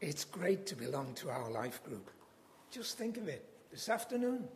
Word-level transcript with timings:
It's 0.00 0.24
great 0.24 0.66
to 0.66 0.76
belong 0.76 1.14
to 1.14 1.30
our 1.30 1.50
life 1.50 1.82
group. 1.84 2.10
Just 2.70 2.96
think 2.96 3.18
of 3.18 3.28
it. 3.28 3.44
This 3.70 3.88
afternoon, 3.88 4.48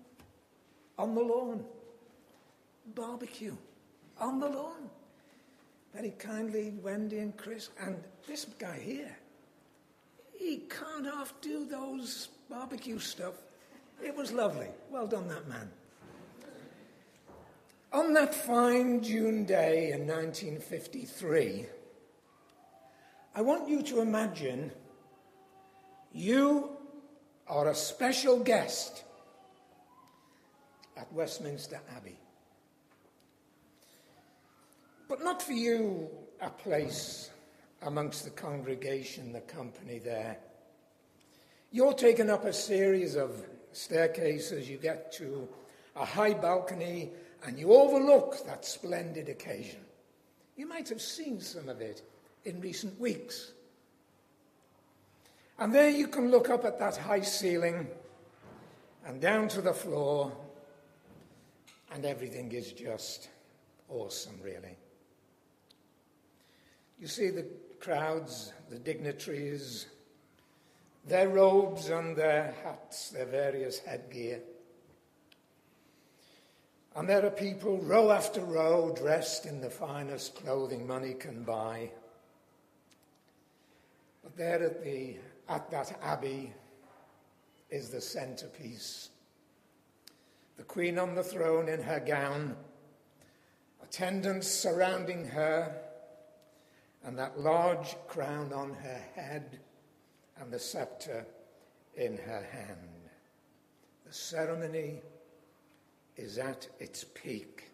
on 0.98 1.14
the 1.14 1.20
lawn, 1.20 1.64
barbecue, 2.94 3.56
on 4.18 4.40
the 4.40 4.48
lawn. 4.48 4.90
Very 5.94 6.10
kindly, 6.10 6.72
Wendy 6.82 7.18
and 7.18 7.36
Chris, 7.36 7.70
and 7.80 8.02
this 8.26 8.46
guy 8.58 8.78
here. 8.78 9.16
He 10.36 10.62
can't 10.68 11.04
half 11.06 11.32
do 11.40 11.66
those 11.66 12.28
barbecue 12.50 12.98
stuff. 12.98 13.34
It 14.02 14.16
was 14.16 14.32
lovely. 14.32 14.68
Well 14.90 15.06
done, 15.06 15.28
that 15.28 15.46
man. 15.48 15.70
On 17.92 18.12
that 18.14 18.34
fine 18.34 19.02
June 19.02 19.44
day 19.44 19.92
in 19.92 20.06
1953, 20.06 21.66
I 23.36 23.40
want 23.40 23.68
you 23.68 23.82
to 23.82 24.00
imagine 24.00 24.72
you 26.14 26.70
are 27.48 27.68
a 27.68 27.74
special 27.74 28.38
guest 28.38 29.02
at 30.96 31.12
Westminster 31.12 31.80
Abbey. 31.96 32.16
But 35.08 35.22
not 35.22 35.42
for 35.42 35.52
you 35.52 36.08
a 36.40 36.50
place 36.50 37.30
amongst 37.82 38.24
the 38.24 38.30
congregation, 38.30 39.32
the 39.32 39.40
company 39.40 39.98
there. 39.98 40.38
You're 41.72 41.92
taken 41.92 42.30
up 42.30 42.44
a 42.44 42.52
series 42.52 43.16
of 43.16 43.44
staircases, 43.72 44.70
you 44.70 44.78
get 44.78 45.12
to 45.14 45.48
a 45.96 46.04
high 46.04 46.34
balcony, 46.34 47.10
and 47.44 47.58
you 47.58 47.72
overlook 47.72 48.46
that 48.46 48.64
splendid 48.64 49.28
occasion. 49.28 49.80
You 50.56 50.68
might 50.68 50.88
have 50.88 51.02
seen 51.02 51.40
some 51.40 51.68
of 51.68 51.80
it 51.80 52.02
in 52.44 52.60
recent 52.60 52.98
weeks. 53.00 53.53
And 55.58 55.74
there 55.74 55.90
you 55.90 56.08
can 56.08 56.30
look 56.30 56.50
up 56.50 56.64
at 56.64 56.78
that 56.80 56.96
high 56.96 57.20
ceiling 57.20 57.86
and 59.06 59.20
down 59.20 59.48
to 59.48 59.60
the 59.60 59.72
floor, 59.72 60.32
and 61.92 62.04
everything 62.04 62.50
is 62.52 62.72
just 62.72 63.28
awesome, 63.88 64.38
really. 64.42 64.76
You 66.98 67.06
see 67.06 67.30
the 67.30 67.46
crowds, 67.80 68.52
the 68.70 68.78
dignitaries, 68.78 69.86
their 71.06 71.28
robes 71.28 71.90
and 71.90 72.16
their 72.16 72.54
hats, 72.64 73.10
their 73.10 73.26
various 73.26 73.78
headgear. 73.78 74.40
And 76.96 77.08
there 77.08 77.26
are 77.26 77.30
people, 77.30 77.78
row 77.78 78.10
after 78.10 78.40
row, 78.40 78.94
dressed 78.96 79.46
in 79.46 79.60
the 79.60 79.70
finest 79.70 80.36
clothing 80.36 80.86
money 80.86 81.14
can 81.14 81.42
buy. 81.42 81.90
But 84.22 84.36
there 84.36 84.62
at, 84.62 84.82
the, 84.82 85.16
at 85.48 85.70
that 85.70 85.98
abbey 86.02 86.52
is 87.70 87.90
the 87.90 88.00
centerpiece. 88.00 89.10
The 90.56 90.62
Queen 90.62 90.98
on 90.98 91.14
the 91.14 91.22
throne 91.22 91.68
in 91.68 91.82
her 91.82 92.00
gown, 92.00 92.56
attendants 93.82 94.48
surrounding 94.48 95.26
her, 95.26 95.74
and 97.04 97.18
that 97.18 97.38
large 97.38 97.96
crown 98.06 98.52
on 98.52 98.74
her 98.74 99.00
head 99.14 99.58
and 100.40 100.52
the 100.52 100.58
scepter 100.58 101.26
in 101.96 102.16
her 102.16 102.46
hand. 102.50 103.10
The 104.06 104.12
ceremony 104.12 105.02
is 106.16 106.38
at 106.38 106.68
its 106.78 107.04
peak. 107.04 107.70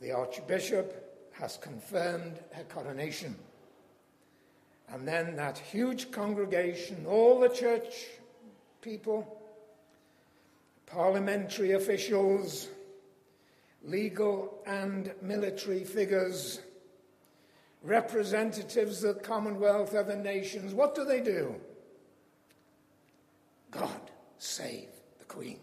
The 0.00 0.12
Archbishop 0.12 1.32
has 1.32 1.56
confirmed 1.56 2.38
her 2.52 2.64
coronation. 2.64 3.34
And 4.92 5.06
then 5.06 5.36
that 5.36 5.58
huge 5.58 6.10
congregation, 6.10 7.06
all 7.06 7.40
the 7.40 7.48
church 7.48 8.06
people, 8.80 9.40
parliamentary 10.86 11.72
officials, 11.72 12.68
legal 13.84 14.62
and 14.66 15.12
military 15.20 15.84
figures, 15.84 16.60
representatives 17.82 19.02
of 19.02 19.16
the 19.16 19.20
Commonwealth, 19.20 19.94
other 19.94 20.16
nations, 20.16 20.72
what 20.72 20.94
do 20.94 21.04
they 21.04 21.20
do? 21.20 21.54
God 23.70 24.00
save 24.38 24.88
the 25.18 25.24
Queen. 25.24 25.58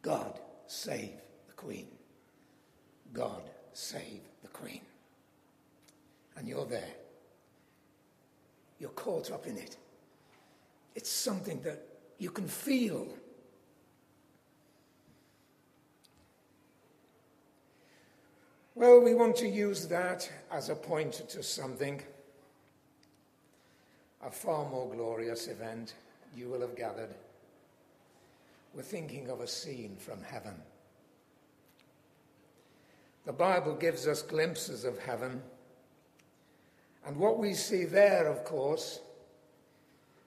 God 0.00 0.40
save 0.66 1.12
the 1.46 1.54
Queen. 1.54 1.86
God 3.12 3.42
save 3.72 4.20
the 4.42 4.48
Queen. 4.48 4.80
And 6.36 6.48
you're 6.48 6.66
there. 6.66 6.94
You're 8.82 8.90
caught 8.90 9.30
up 9.30 9.46
in 9.46 9.56
it. 9.56 9.76
It's 10.96 11.08
something 11.08 11.60
that 11.62 11.86
you 12.18 12.30
can 12.30 12.48
feel. 12.48 13.06
Well, 18.74 19.00
we 19.00 19.14
want 19.14 19.36
to 19.36 19.48
use 19.48 19.86
that 19.86 20.28
as 20.50 20.68
a 20.68 20.74
pointer 20.74 21.22
to 21.22 21.44
something. 21.44 22.02
A 24.26 24.32
far 24.32 24.68
more 24.68 24.90
glorious 24.92 25.46
event 25.46 25.94
you 26.36 26.48
will 26.48 26.62
have 26.62 26.74
gathered. 26.74 27.14
We're 28.74 28.82
thinking 28.82 29.30
of 29.30 29.42
a 29.42 29.46
scene 29.46 29.96
from 29.96 30.20
heaven. 30.24 30.54
The 33.26 33.32
Bible 33.32 33.76
gives 33.76 34.08
us 34.08 34.22
glimpses 34.22 34.84
of 34.84 34.98
heaven. 34.98 35.40
And 37.06 37.16
what 37.16 37.38
we 37.38 37.54
see 37.54 37.84
there, 37.84 38.28
of 38.28 38.44
course, 38.44 39.00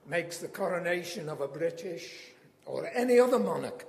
makes 0.06 0.38
the 0.38 0.48
coronation 0.48 1.30
of 1.30 1.42
a 1.42 1.48
British 1.48 2.32
or 2.66 2.90
any 2.94 3.20
other 3.20 3.40
monarch 3.40 3.86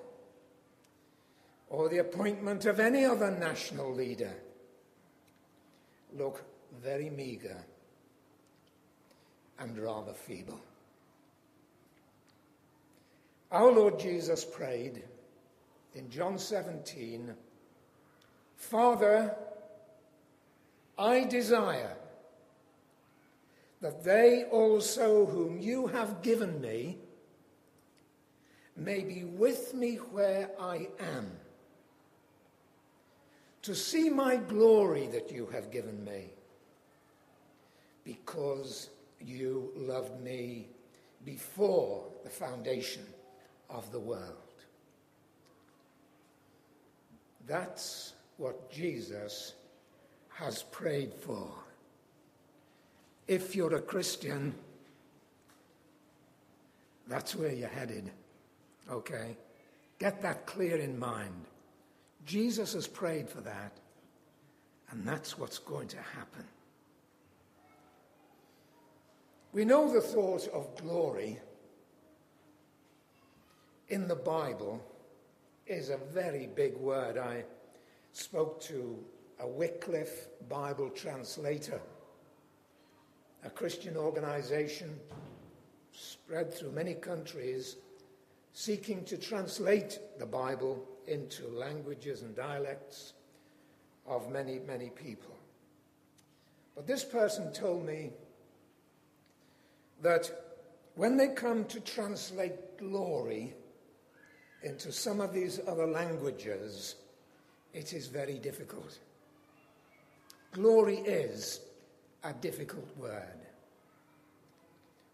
or 1.69 1.89
the 1.89 1.99
appointment 1.99 2.65
of 2.65 2.79
any 2.79 3.05
other 3.05 3.31
national 3.31 3.93
leader 3.93 4.33
look 6.17 6.45
very 6.83 7.11
meagre 7.11 7.65
and 9.59 9.79
rather 9.79 10.13
feeble. 10.13 10.61
Our 13.51 13.73
Lord 13.73 13.99
Jesus 13.99 14.45
prayed 14.45 15.03
in 15.95 16.11
John 16.11 16.39
17 16.39 17.35
Father, 18.57 19.37
I 20.99 21.25
desire 21.25 21.95
that 23.81 24.03
they 24.03 24.45
also 24.45 25.27
whom 25.27 25.59
you 25.59 25.87
have 25.87 26.23
given 26.23 26.61
me 26.61 26.99
may 28.77 29.01
be 29.01 29.25
with 29.25 29.75
me 29.75 29.97
where 29.97 30.51
I 30.61 30.89
am 30.99 31.31
to 33.63 33.75
see 33.75 34.09
my 34.09 34.37
glory 34.37 35.09
that 35.09 35.33
you 35.33 35.47
have 35.47 35.73
given 35.73 36.05
me, 36.05 36.31
because 38.05 38.91
you 39.21 39.73
loved 39.75 40.21
me 40.21 40.69
before 41.25 42.05
the 42.23 42.31
foundation 42.31 43.03
of 43.69 43.91
the 43.91 43.99
world. 43.99 44.55
That's 47.49 48.13
what 48.37 48.71
Jesus 48.71 49.55
has 50.29 50.63
prayed 50.65 51.13
for. 51.13 51.51
If 53.29 53.57
you're 53.57 53.75
a 53.75 53.81
Christian, 53.81 54.55
that's 57.09 57.35
where 57.35 57.53
you're 57.53 57.69
headed. 57.69 58.11
Okay? 58.91 59.37
Get 59.99 60.23
that 60.23 60.47
clear 60.47 60.77
in 60.77 60.99
mind. 60.99 61.47
Jesus 62.25 62.73
has 62.73 62.87
prayed 62.87 63.29
for 63.29 63.41
that, 63.43 63.73
and 64.91 65.07
that's 65.07 65.39
what's 65.39 65.59
going 65.59 65.89
to 65.89 65.99
happen. 65.99 66.45
We 69.53 69.65
know 69.65 69.91
the 69.91 70.01
thought 70.01 70.49
of 70.49 70.77
glory 70.83 71.39
in 73.89 74.09
the 74.09 74.17
Bible 74.17 74.83
is 75.67 75.89
a 75.89 75.97
very 75.97 76.47
big 76.47 76.77
word. 76.77 77.17
I 77.17 77.45
spoke 78.13 78.61
to 78.63 78.99
a 79.41 79.47
Wycliffe 79.47 80.29
Bible 80.49 80.91
translator, 80.91 81.81
a 83.47 83.51
Christian 83.51 83.97
organization 83.97 84.99
spread 85.93 86.53
through 86.53 86.73
many 86.73 86.95
countries 86.95 87.77
seeking 88.53 89.05
to 89.05 89.17
translate 89.17 90.01
the 90.19 90.27
Bible 90.27 90.85
into 91.07 91.47
languages 91.49 92.23
and 92.23 92.35
dialects 92.35 93.13
of 94.05 94.31
many, 94.33 94.59
many 94.59 94.91
people. 94.91 95.37
But 96.75 96.89
this 96.89 97.05
person 97.05 97.53
told 97.53 97.87
me 97.87 98.11
that 100.03 100.29
when 100.97 101.17
they 101.17 101.29
come 101.29 101.67
to 101.67 101.79
translate 101.81 102.79
glory 102.79 103.55
into 104.65 104.91
some 104.91 105.21
of 105.21 105.33
these 105.33 105.61
other 105.69 105.87
languages, 105.87 106.97
it 107.73 107.93
is 107.93 108.09
very 108.09 108.39
difficult. 108.39 108.99
Glory 110.53 110.97
is 110.97 111.61
a 112.25 112.33
difficult 112.33 112.89
word. 112.97 113.47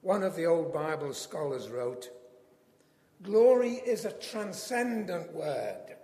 One 0.03 0.23
of 0.23 0.35
the 0.35 0.47
old 0.47 0.73
Bible 0.73 1.15
scholars 1.15 1.69
wrote, 1.69 2.11
Glory 3.23 3.75
is 3.75 4.05
a 4.05 4.13
transcendent 4.13 5.33
word 5.33 5.97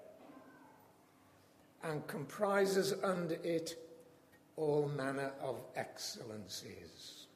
and 1.83 2.06
comprises 2.06 2.95
under 3.03 3.35
it 3.43 3.77
all 4.56 4.89
manner 4.97 5.33
of 5.41 5.61
excellencies. 5.77 7.27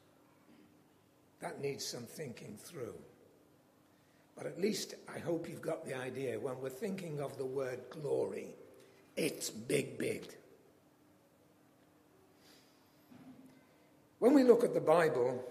That 1.41 1.61
needs 1.61 1.85
some 1.85 2.03
thinking 2.03 2.57
through. 2.57 2.95
But 4.35 4.45
at 4.45 4.59
least 4.59 4.95
I 5.13 5.19
hope 5.19 5.49
you've 5.49 5.61
got 5.61 5.85
the 5.85 5.95
idea 5.95 6.39
when 6.39 6.59
we're 6.61 6.69
thinking 6.69 7.19
of 7.19 7.37
the 7.37 7.45
word 7.45 7.79
glory, 7.89 8.55
it's 9.15 9.49
big, 9.49 9.97
big. 9.97 10.23
When 14.23 14.33
we 14.33 14.45
look 14.45 14.63
at 14.63 14.73
the 14.73 14.79
Bible, 14.79 15.43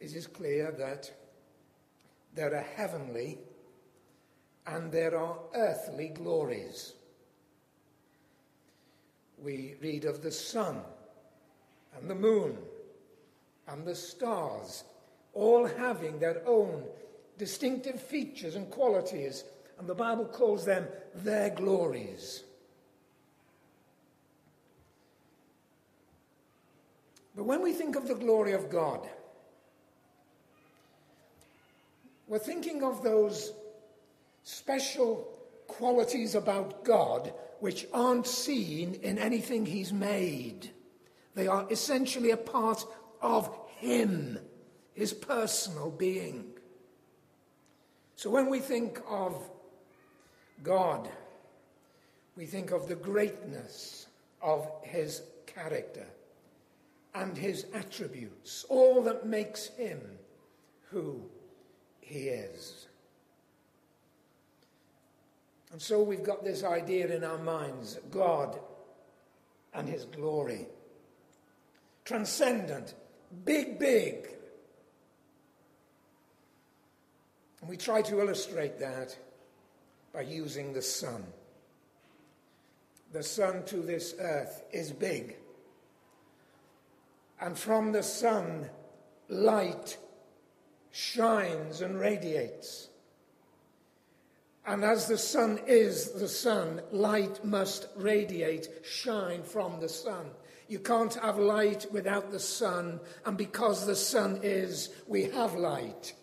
it 0.00 0.14
is 0.14 0.26
clear 0.26 0.72
that 0.78 1.12
there 2.34 2.54
are 2.54 2.66
heavenly 2.74 3.36
and 4.66 4.90
there 4.90 5.14
are 5.14 5.36
earthly 5.54 6.08
glories. 6.08 6.94
We 9.42 9.74
read 9.82 10.06
of 10.06 10.22
the 10.22 10.30
sun 10.30 10.80
and 11.98 12.08
the 12.08 12.14
moon 12.14 12.56
and 13.68 13.86
the 13.86 13.94
stars, 13.94 14.84
all 15.34 15.66
having 15.66 16.18
their 16.18 16.40
own 16.48 16.82
distinctive 17.36 18.00
features 18.00 18.54
and 18.54 18.70
qualities, 18.70 19.44
and 19.78 19.86
the 19.86 19.94
Bible 19.94 20.24
calls 20.24 20.64
them 20.64 20.88
their 21.14 21.50
glories. 21.50 22.44
But 27.34 27.44
when 27.44 27.62
we 27.62 27.72
think 27.72 27.96
of 27.96 28.08
the 28.08 28.14
glory 28.14 28.52
of 28.52 28.70
God, 28.70 29.08
we're 32.26 32.38
thinking 32.38 32.82
of 32.82 33.02
those 33.02 33.52
special 34.42 35.28
qualities 35.66 36.34
about 36.34 36.84
God 36.84 37.32
which 37.60 37.86
aren't 37.92 38.26
seen 38.26 38.94
in 39.02 39.18
anything 39.18 39.64
He's 39.64 39.92
made. 39.92 40.70
They 41.34 41.46
are 41.46 41.66
essentially 41.70 42.30
a 42.30 42.36
part 42.36 42.84
of 43.22 43.48
Him, 43.78 44.38
His 44.94 45.12
personal 45.12 45.90
being. 45.90 46.44
So 48.16 48.30
when 48.30 48.50
we 48.50 48.58
think 48.58 49.00
of 49.08 49.36
God, 50.62 51.08
we 52.36 52.46
think 52.46 52.72
of 52.72 52.88
the 52.88 52.94
greatness 52.94 54.06
of 54.42 54.70
His 54.82 55.22
character 55.46 56.06
and 57.14 57.36
His 57.36 57.66
attributes, 57.74 58.64
all 58.68 59.02
that 59.02 59.26
makes 59.26 59.66
Him 59.68 60.00
who 60.90 61.22
He 62.00 62.28
is. 62.28 62.86
And 65.72 65.80
so 65.80 66.02
we've 66.02 66.22
got 66.22 66.44
this 66.44 66.64
idea 66.64 67.14
in 67.14 67.24
our 67.24 67.38
minds 67.38 67.98
God 68.10 68.58
and 69.74 69.88
His 69.88 70.04
glory. 70.04 70.66
Transcendent, 72.04 72.94
big, 73.44 73.78
big. 73.78 74.28
And 77.60 77.70
we 77.70 77.76
try 77.76 78.02
to 78.02 78.20
illustrate 78.20 78.78
that 78.80 79.16
by 80.12 80.22
using 80.22 80.72
the 80.72 80.82
sun. 80.82 81.24
The 83.12 83.22
sun 83.22 83.64
to 83.66 83.76
this 83.76 84.14
earth 84.18 84.62
is 84.72 84.90
big. 84.90 85.36
And 87.42 87.58
from 87.58 87.90
the 87.90 88.04
sun, 88.04 88.70
light 89.28 89.98
shines 90.92 91.80
and 91.80 91.98
radiates. 91.98 92.88
And 94.64 94.84
as 94.84 95.08
the 95.08 95.18
sun 95.18 95.58
is 95.66 96.12
the 96.12 96.28
sun, 96.28 96.82
light 96.92 97.44
must 97.44 97.88
radiate, 97.96 98.68
shine 98.84 99.42
from 99.42 99.80
the 99.80 99.88
sun. 99.88 100.26
You 100.68 100.78
can't 100.78 101.14
have 101.14 101.36
light 101.36 101.84
without 101.90 102.30
the 102.30 102.38
sun, 102.38 103.00
and 103.26 103.36
because 103.36 103.86
the 103.86 103.96
sun 103.96 104.38
is, 104.44 104.90
we 105.08 105.24
have 105.24 105.56
light. 105.56 106.14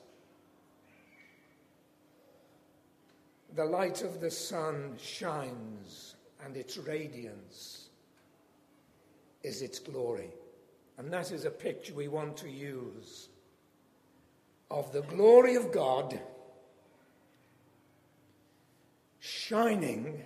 The 3.58 3.66
light 3.66 4.04
of 4.04 4.22
the 4.22 4.32
sun 4.32 4.96
shines, 4.98 6.16
and 6.46 6.56
its 6.56 6.78
radiance 6.78 7.90
is 9.44 9.62
its 9.62 9.80
glory. 9.80 10.32
And 11.00 11.14
that 11.14 11.32
is 11.32 11.46
a 11.46 11.50
picture 11.50 11.94
we 11.94 12.10
want 12.10 12.36
to 12.38 12.50
use 12.50 13.30
of 14.70 14.92
the 14.92 15.02
glory 15.02 15.56
of 15.56 15.72
God 15.72 16.20
shining. 19.22 20.22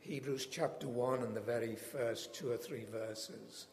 Hebrews 0.00 0.46
chapter 0.46 0.88
1 0.88 1.22
and 1.22 1.36
the 1.36 1.40
very 1.42 1.76
first 1.76 2.32
two 2.32 2.50
or 2.50 2.56
three 2.56 2.86
verses. 2.90 3.66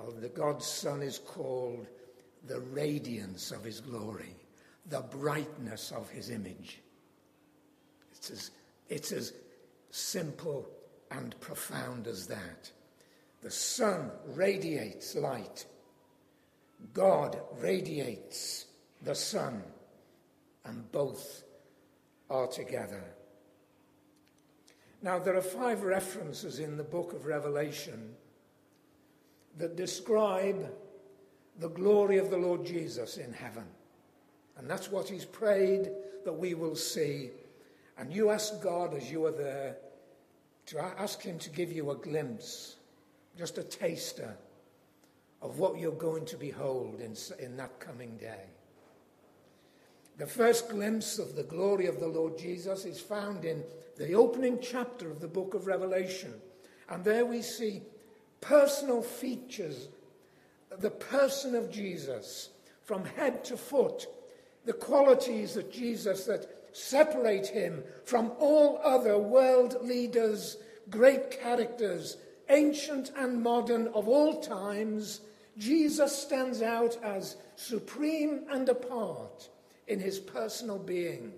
Oh, 0.00 0.10
the 0.10 0.28
God's 0.28 0.66
Son 0.66 1.00
is 1.00 1.20
called 1.20 1.86
the 2.48 2.58
radiance 2.58 3.52
of 3.52 3.62
his 3.62 3.80
glory, 3.80 4.34
the 4.90 5.02
brightness 5.02 5.92
of 5.92 6.10
his 6.10 6.30
image. 6.30 6.80
It's 8.10 8.30
as, 8.32 8.50
it's 8.88 9.12
as 9.12 9.32
simple 9.92 10.68
and 11.12 11.38
profound 11.38 12.08
as 12.08 12.26
that. 12.26 12.72
The 13.44 13.50
sun 13.50 14.10
radiates 14.28 15.14
light. 15.14 15.66
God 16.94 17.38
radiates 17.58 18.64
the 19.02 19.14
sun, 19.14 19.62
and 20.64 20.90
both 20.90 21.44
are 22.30 22.46
together. 22.46 23.04
Now, 25.02 25.18
there 25.18 25.36
are 25.36 25.42
five 25.42 25.82
references 25.82 26.58
in 26.58 26.78
the 26.78 26.82
book 26.82 27.12
of 27.12 27.26
Revelation 27.26 28.14
that 29.58 29.76
describe 29.76 30.72
the 31.58 31.68
glory 31.68 32.16
of 32.16 32.30
the 32.30 32.38
Lord 32.38 32.64
Jesus 32.64 33.18
in 33.18 33.30
heaven. 33.30 33.66
And 34.56 34.70
that's 34.70 34.90
what 34.90 35.06
he's 35.06 35.26
prayed 35.26 35.90
that 36.24 36.32
we 36.32 36.54
will 36.54 36.76
see. 36.76 37.28
And 37.98 38.10
you 38.10 38.30
ask 38.30 38.62
God 38.62 38.94
as 38.94 39.12
you 39.12 39.26
are 39.26 39.32
there 39.32 39.76
to 40.66 40.80
ask 40.80 41.20
him 41.20 41.38
to 41.40 41.50
give 41.50 41.70
you 41.70 41.90
a 41.90 41.96
glimpse, 41.96 42.76
just 43.36 43.58
a 43.58 43.62
taster 43.62 44.36
of 45.42 45.58
what 45.58 45.78
you're 45.78 45.92
going 45.92 46.24
to 46.26 46.36
behold 46.36 47.00
in, 47.00 47.14
in 47.38 47.56
that 47.56 47.78
coming 47.80 48.16
day. 48.16 48.44
The 50.16 50.26
first 50.26 50.68
glimpse 50.68 51.18
of 51.18 51.34
the 51.34 51.42
glory 51.42 51.86
of 51.86 51.98
the 51.98 52.06
Lord 52.06 52.38
Jesus 52.38 52.84
is 52.84 53.00
found 53.00 53.44
in 53.44 53.64
the 53.96 54.14
opening 54.14 54.58
chapter 54.62 55.10
of 55.10 55.20
the 55.20 55.28
book 55.28 55.54
of 55.54 55.66
Revelation. 55.66 56.32
And 56.88 57.02
there 57.02 57.26
we 57.26 57.42
see 57.42 57.82
personal 58.40 59.02
features, 59.02 59.88
the 60.78 60.90
person 60.90 61.54
of 61.54 61.70
Jesus 61.70 62.50
from 62.84 63.04
head 63.04 63.44
to 63.44 63.56
foot, 63.56 64.06
the 64.64 64.72
qualities 64.72 65.56
of 65.56 65.70
Jesus 65.70 66.24
that 66.24 66.46
separate 66.72 67.46
him 67.46 67.82
from 68.04 68.32
all 68.38 68.80
other 68.84 69.18
world 69.18 69.76
leaders, 69.82 70.58
great 70.90 71.30
characters, 71.30 72.18
ancient 72.48 73.12
and 73.16 73.42
modern 73.42 73.88
of 73.88 74.08
all 74.08 74.40
times. 74.40 75.20
Jesus 75.56 76.16
stands 76.16 76.62
out 76.62 76.96
as 77.02 77.36
supreme 77.56 78.44
and 78.50 78.68
apart 78.68 79.48
in 79.86 80.00
his 80.00 80.18
personal 80.18 80.78
being. 80.78 81.32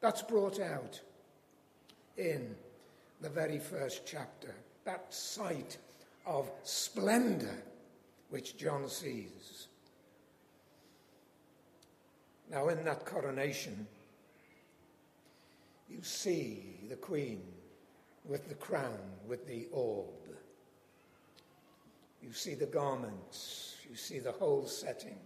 That's 0.00 0.22
brought 0.22 0.60
out 0.60 1.00
in 2.16 2.54
the 3.20 3.28
very 3.28 3.58
first 3.58 4.02
chapter. 4.06 4.54
That 4.84 5.12
sight 5.12 5.78
of 6.26 6.50
splendor 6.62 7.62
which 8.30 8.56
John 8.56 8.88
sees. 8.88 9.68
Now, 12.50 12.68
in 12.68 12.84
that 12.84 13.04
coronation, 13.04 13.86
you 15.88 16.02
see 16.02 16.78
the 16.88 16.96
Queen 16.96 17.42
with 18.28 18.48
the 18.48 18.54
crown, 18.54 18.98
with 19.26 19.46
the 19.46 19.66
orb. 19.72 20.06
You 22.22 22.32
see 22.32 22.54
the 22.54 22.66
garments, 22.66 23.76
you 23.88 23.96
see 23.96 24.18
the 24.18 24.32
whole 24.32 24.66
setting. 24.66 25.18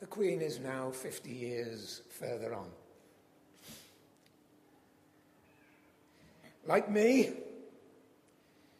The 0.00 0.06
Queen 0.06 0.42
is 0.42 0.58
now 0.58 0.90
50 0.90 1.30
years 1.30 2.02
further 2.10 2.54
on. 2.54 2.68
Like 6.66 6.90
me, 6.90 7.30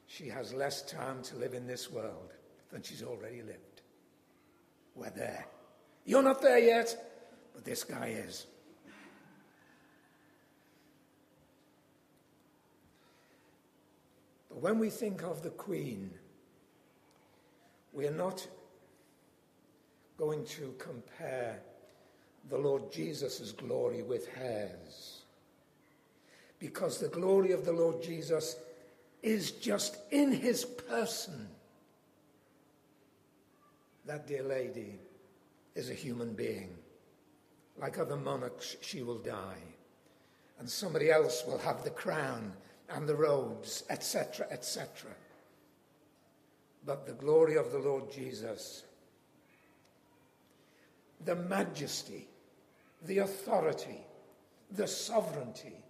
she 0.07 0.28
has 0.28 0.52
less 0.52 0.83
time 0.83 1.23
to 1.23 1.37
live 1.37 1.54
in 1.54 1.66
this 1.66 1.90
world 1.90 2.33
than 2.71 2.83
she's 2.83 3.02
already 3.02 3.42
lived. 3.42 3.83
We're 4.95 5.11
there. 5.11 5.47
You're 6.04 6.23
not 6.23 6.42
there 6.42 6.59
yet, 6.59 6.95
but 7.54 7.64
this 7.64 7.83
guy 7.85 8.09
is. 8.09 8.47
The 14.52 14.59
when 14.59 14.78
we 14.78 14.90
think 14.90 15.23
of 15.23 15.42
the 15.42 15.50
Queen, 15.50 16.11
we 17.92 18.06
are 18.06 18.12
not 18.12 18.47
going 20.18 20.44
to 20.44 20.75
compare 20.78 21.61
the 22.49 22.59
Lord 22.59 22.92
Jesus' 22.92 23.52
glory 23.52 24.02
with 24.02 24.28
hers. 24.28 25.23
Because 26.59 26.99
the 26.99 27.09
glory 27.09 27.52
of 27.52 27.64
the 27.64 27.73
Lord 27.73 28.02
Jesus 28.02 28.56
is 29.23 29.52
just 29.52 29.99
in 30.11 30.32
his 30.32 30.64
person. 30.64 31.49
That 34.06 34.26
dear 34.26 34.42
lady 34.42 34.99
is 35.75 35.90
a 35.90 35.94
human 35.94 36.35
being. 36.35 36.75
Like 37.80 37.99
other 37.99 38.16
monarchs, 38.16 38.76
she 38.80 39.02
will 39.02 39.18
die. 39.18 39.62
And 40.59 40.68
somebody 40.68 41.11
else 41.11 41.44
will 41.47 41.59
have 41.59 41.85
the 41.85 41.90
crown 41.90 42.52
and 42.94 43.08
the 43.08 43.14
robes, 43.14 43.84
etc., 43.90 44.46
etc. 44.50 45.11
But 46.84 47.06
the 47.06 47.12
glory 47.12 47.56
of 47.56 47.72
the 47.72 47.78
Lord 47.78 48.11
Jesus, 48.11 48.84
the 51.25 51.37
majesty, 51.37 52.28
the 53.02 53.18
authority, 53.18 54.00
the 54.70 54.87
sovereignty, 54.87 55.82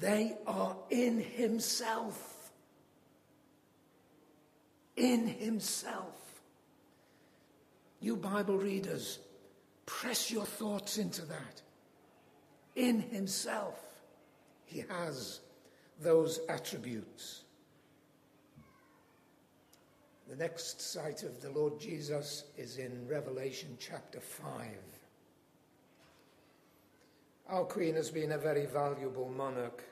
they 0.00 0.36
are 0.46 0.76
in 0.90 1.20
Himself. 1.20 2.52
In 4.96 5.26
Himself. 5.26 6.14
You 8.00 8.16
Bible 8.16 8.58
readers, 8.58 9.18
press 9.86 10.30
your 10.30 10.44
thoughts 10.44 10.98
into 10.98 11.22
that. 11.22 11.62
In 12.76 13.00
Himself, 13.00 13.80
He 14.66 14.84
has 14.88 15.40
those 16.00 16.40
attributes. 16.48 17.42
The 20.28 20.36
next 20.36 20.80
sight 20.80 21.22
of 21.22 21.40
the 21.40 21.50
Lord 21.50 21.80
Jesus 21.80 22.44
is 22.56 22.76
in 22.76 23.08
Revelation 23.08 23.76
chapter 23.80 24.20
5. 24.20 24.66
Our 27.48 27.64
Queen 27.64 27.94
has 27.94 28.10
been 28.10 28.32
a 28.32 28.38
very 28.38 28.66
valuable 28.66 29.30
monarch 29.34 29.82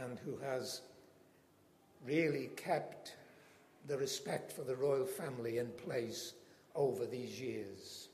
and 0.00 0.18
who 0.20 0.38
has 0.38 0.80
really 2.06 2.48
kept 2.56 3.16
the 3.86 3.98
respect 3.98 4.50
for 4.50 4.62
the 4.62 4.76
royal 4.76 5.04
family 5.04 5.58
in 5.58 5.68
place 5.84 6.32
over 6.74 7.04
these 7.04 7.38
years. 7.38 8.08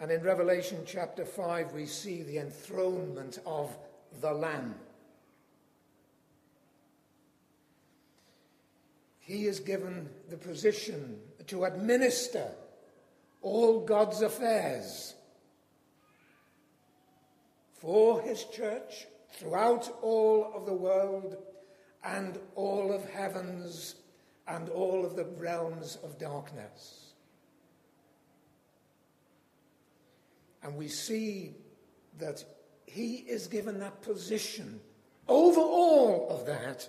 And 0.00 0.10
in 0.10 0.22
Revelation 0.22 0.78
chapter 0.86 1.26
5, 1.26 1.72
we 1.72 1.84
see 1.84 2.22
the 2.22 2.38
enthronement 2.38 3.38
of 3.44 3.76
the 4.20 4.32
Lamb. 4.32 4.74
He 9.18 9.46
is 9.46 9.60
given 9.60 10.08
the 10.28 10.36
position 10.36 11.18
to 11.46 11.64
administer 11.64 12.48
all 13.42 13.84
God's 13.84 14.22
affairs 14.22 15.14
for 17.74 18.20
his 18.20 18.44
church 18.44 19.06
throughout 19.32 19.88
all 20.02 20.52
of 20.54 20.66
the 20.66 20.74
world 20.74 21.36
and 22.04 22.38
all 22.54 22.92
of 22.92 23.08
heavens 23.08 23.94
and 24.48 24.68
all 24.68 25.06
of 25.06 25.16
the 25.16 25.24
realms 25.24 25.96
of 26.02 26.18
darkness. 26.18 27.12
And 30.62 30.76
we 30.76 30.88
see 30.88 31.54
that 32.18 32.44
he 32.92 33.16
is 33.16 33.46
given 33.46 33.78
that 33.78 34.02
position 34.02 34.80
over 35.28 35.60
all 35.60 36.28
of 36.30 36.46
that 36.46 36.88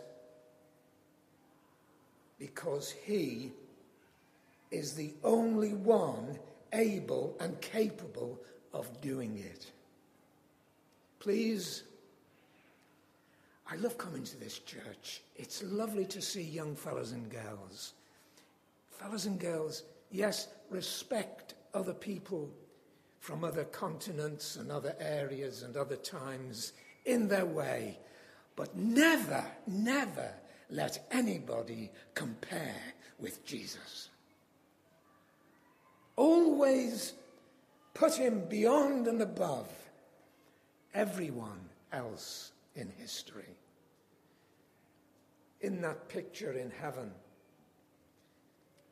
because 2.39 2.91
he 3.05 3.51
is 4.71 4.93
the 4.93 5.13
only 5.23 5.73
one 5.73 6.39
able 6.73 7.35
and 7.39 7.59
capable 7.61 8.39
of 8.73 8.99
doing 9.01 9.37
it. 9.37 9.71
Please, 11.19 11.83
I 13.69 13.75
love 13.75 13.97
coming 13.97 14.23
to 14.23 14.39
this 14.39 14.57
church. 14.59 15.21
It's 15.35 15.61
lovely 15.61 16.05
to 16.05 16.21
see 16.21 16.41
young 16.41 16.75
fellows 16.75 17.11
and 17.11 17.29
girls. 17.29 17.93
Fellows 18.89 19.27
and 19.27 19.39
girls, 19.39 19.83
yes, 20.09 20.47
respect 20.71 21.53
other 21.75 21.93
people 21.93 22.49
from 23.21 23.43
other 23.43 23.65
continents 23.65 24.55
and 24.55 24.71
other 24.71 24.95
areas 24.99 25.61
and 25.61 25.77
other 25.77 25.95
times 25.95 26.73
in 27.05 27.27
their 27.27 27.45
way, 27.45 27.99
but 28.55 28.75
never, 28.75 29.45
never 29.67 30.33
let 30.71 31.05
anybody 31.11 31.91
compare 32.15 32.81
with 33.19 33.45
Jesus. 33.45 34.09
Always 36.15 37.13
put 37.93 38.15
him 38.15 38.43
beyond 38.49 39.07
and 39.07 39.21
above 39.21 39.69
everyone 40.95 41.69
else 41.93 42.53
in 42.75 42.91
history. 42.97 43.55
In 45.61 45.79
that 45.81 46.09
picture 46.09 46.53
in 46.53 46.71
heaven, 46.71 47.11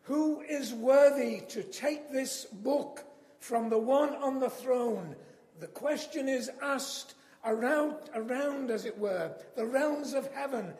who 0.03 0.41
is 0.41 0.71
worthy 0.71 1.41
to 1.49 1.63
take 1.63 2.11
this 2.11 2.45
book 2.45 3.08
from 3.39 3.69
the 3.69 3.77
one 3.77 4.15
on 4.15 4.39
the 4.39 4.49
throne. 4.49 5.15
The 5.59 5.67
question 5.67 6.29
is 6.29 6.49
asked 6.61 7.15
around, 7.45 7.95
around, 8.13 8.71
as 8.71 8.85
it 8.85 8.97
were, 8.97 9.31
the 9.55 9.65
realms 9.65 10.13
of 10.13 10.31
heaven. 10.33 10.73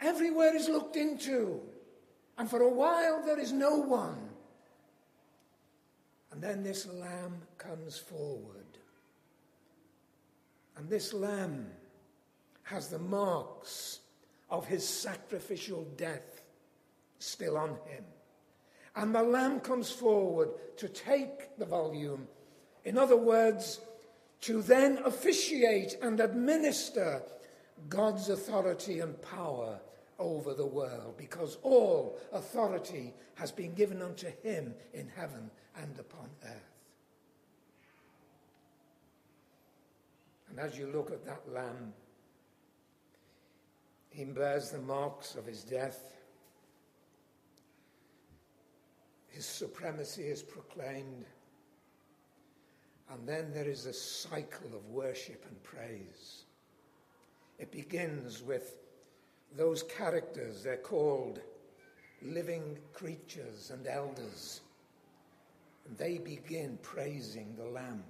Everywhere 0.00 0.54
is 0.54 0.68
looked 0.68 0.96
into. 0.96 1.60
And 2.38 2.48
for 2.50 2.60
a 2.60 2.68
while 2.68 3.24
there 3.24 3.38
is 3.38 3.52
no 3.52 3.76
one. 3.76 4.28
And 6.32 6.42
then 6.42 6.62
this 6.62 6.86
lamb 6.86 7.40
comes 7.56 7.96
forward. 7.96 8.64
And 10.76 10.88
this 10.90 11.14
lamb 11.14 11.66
has 12.64 12.88
the 12.88 12.98
marks 12.98 14.00
of 14.50 14.66
his 14.66 14.86
sacrificial 14.86 15.86
death 15.96 16.42
still 17.18 17.56
on 17.56 17.70
him. 17.86 18.04
And 18.96 19.14
the 19.14 19.22
Lamb 19.22 19.60
comes 19.60 19.90
forward 19.90 20.48
to 20.78 20.88
take 20.88 21.56
the 21.58 21.66
volume. 21.66 22.26
In 22.84 22.96
other 22.96 23.16
words, 23.16 23.80
to 24.42 24.62
then 24.62 24.98
officiate 25.04 25.96
and 26.00 26.18
administer 26.18 27.22
God's 27.90 28.30
authority 28.30 29.00
and 29.00 29.20
power 29.20 29.78
over 30.18 30.54
the 30.54 30.66
world, 30.66 31.14
because 31.18 31.58
all 31.62 32.18
authority 32.32 33.12
has 33.34 33.52
been 33.52 33.74
given 33.74 34.00
unto 34.00 34.28
him 34.42 34.74
in 34.94 35.08
heaven 35.14 35.50
and 35.76 35.98
upon 35.98 36.30
earth. 36.44 36.72
And 40.48 40.58
as 40.58 40.78
you 40.78 40.86
look 40.86 41.10
at 41.10 41.26
that 41.26 41.42
lamb, 41.52 41.92
he 44.08 44.24
bears 44.24 44.70
the 44.70 44.78
marks 44.78 45.34
of 45.34 45.44
his 45.44 45.62
death. 45.62 46.15
His 49.36 49.44
supremacy 49.44 50.22
is 50.22 50.42
proclaimed. 50.42 51.26
And 53.10 53.28
then 53.28 53.52
there 53.52 53.68
is 53.68 53.84
a 53.84 53.92
cycle 53.92 54.74
of 54.74 54.88
worship 54.88 55.44
and 55.46 55.62
praise. 55.62 56.46
It 57.58 57.70
begins 57.70 58.42
with 58.42 58.78
those 59.54 59.82
characters, 59.82 60.62
they're 60.62 60.78
called 60.78 61.40
living 62.22 62.78
creatures 62.94 63.70
and 63.70 63.86
elders. 63.86 64.62
And 65.86 65.98
they 65.98 66.16
begin 66.16 66.78
praising 66.80 67.54
the 67.58 67.66
Lamb. 67.66 68.04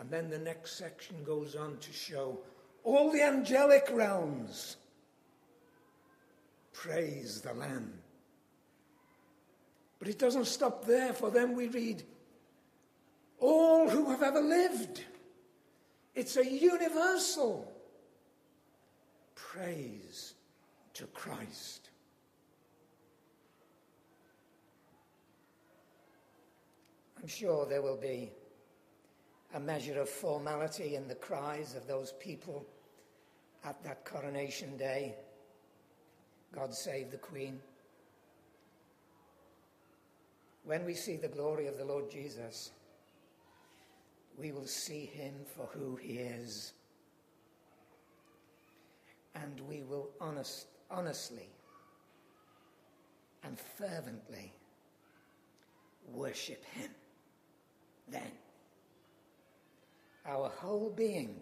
And 0.00 0.10
then 0.10 0.30
the 0.30 0.38
next 0.38 0.78
section 0.78 1.22
goes 1.22 1.54
on 1.54 1.76
to 1.80 1.92
show 1.92 2.38
all 2.82 3.12
the 3.12 3.22
angelic 3.22 3.90
realms 3.92 4.76
praise 6.72 7.42
the 7.42 7.52
Lamb. 7.52 7.92
But 9.98 10.08
it 10.08 10.18
doesn't 10.18 10.46
stop 10.46 10.84
there, 10.84 11.12
for 11.12 11.30
then 11.30 11.56
we 11.56 11.68
read, 11.68 12.02
all 13.40 13.88
who 13.88 14.10
have 14.10 14.22
ever 14.22 14.40
lived. 14.40 15.04
It's 16.14 16.36
a 16.36 16.44
universal 16.44 17.72
praise 19.34 20.34
to 20.94 21.06
Christ. 21.06 21.90
I'm 27.20 27.28
sure 27.28 27.66
there 27.66 27.82
will 27.82 27.96
be 27.96 28.30
a 29.54 29.60
measure 29.60 30.00
of 30.00 30.08
formality 30.08 30.94
in 30.94 31.08
the 31.08 31.14
cries 31.14 31.74
of 31.74 31.86
those 31.86 32.12
people 32.20 32.66
at 33.64 33.82
that 33.82 34.04
coronation 34.04 34.76
day. 34.76 35.16
God 36.52 36.72
save 36.74 37.10
the 37.10 37.16
Queen. 37.16 37.60
When 40.68 40.84
we 40.84 40.94
see 40.94 41.16
the 41.16 41.28
glory 41.28 41.66
of 41.66 41.78
the 41.78 41.84
Lord 41.84 42.10
Jesus, 42.10 42.70
we 44.38 44.52
will 44.52 44.66
see 44.66 45.06
him 45.06 45.34
for 45.56 45.66
who 45.72 45.96
he 45.96 46.18
is 46.18 46.74
and 49.34 49.60
we 49.68 49.82
will 49.82 50.10
honest, 50.20 50.66
honestly 50.90 51.48
and 53.44 53.58
fervently 53.58 54.52
worship 56.12 56.64
Him. 56.74 56.90
Then, 58.08 58.30
our 60.26 60.48
whole 60.48 60.92
being, 60.94 61.40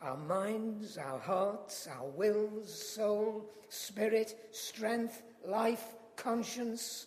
our 0.00 0.16
minds, 0.16 0.98
our 0.98 1.18
hearts, 1.18 1.88
our 1.88 2.08
wills, 2.08 2.72
soul, 2.72 3.48
spirit, 3.68 4.48
strength, 4.50 5.22
life, 5.46 5.94
conscience, 6.16 7.06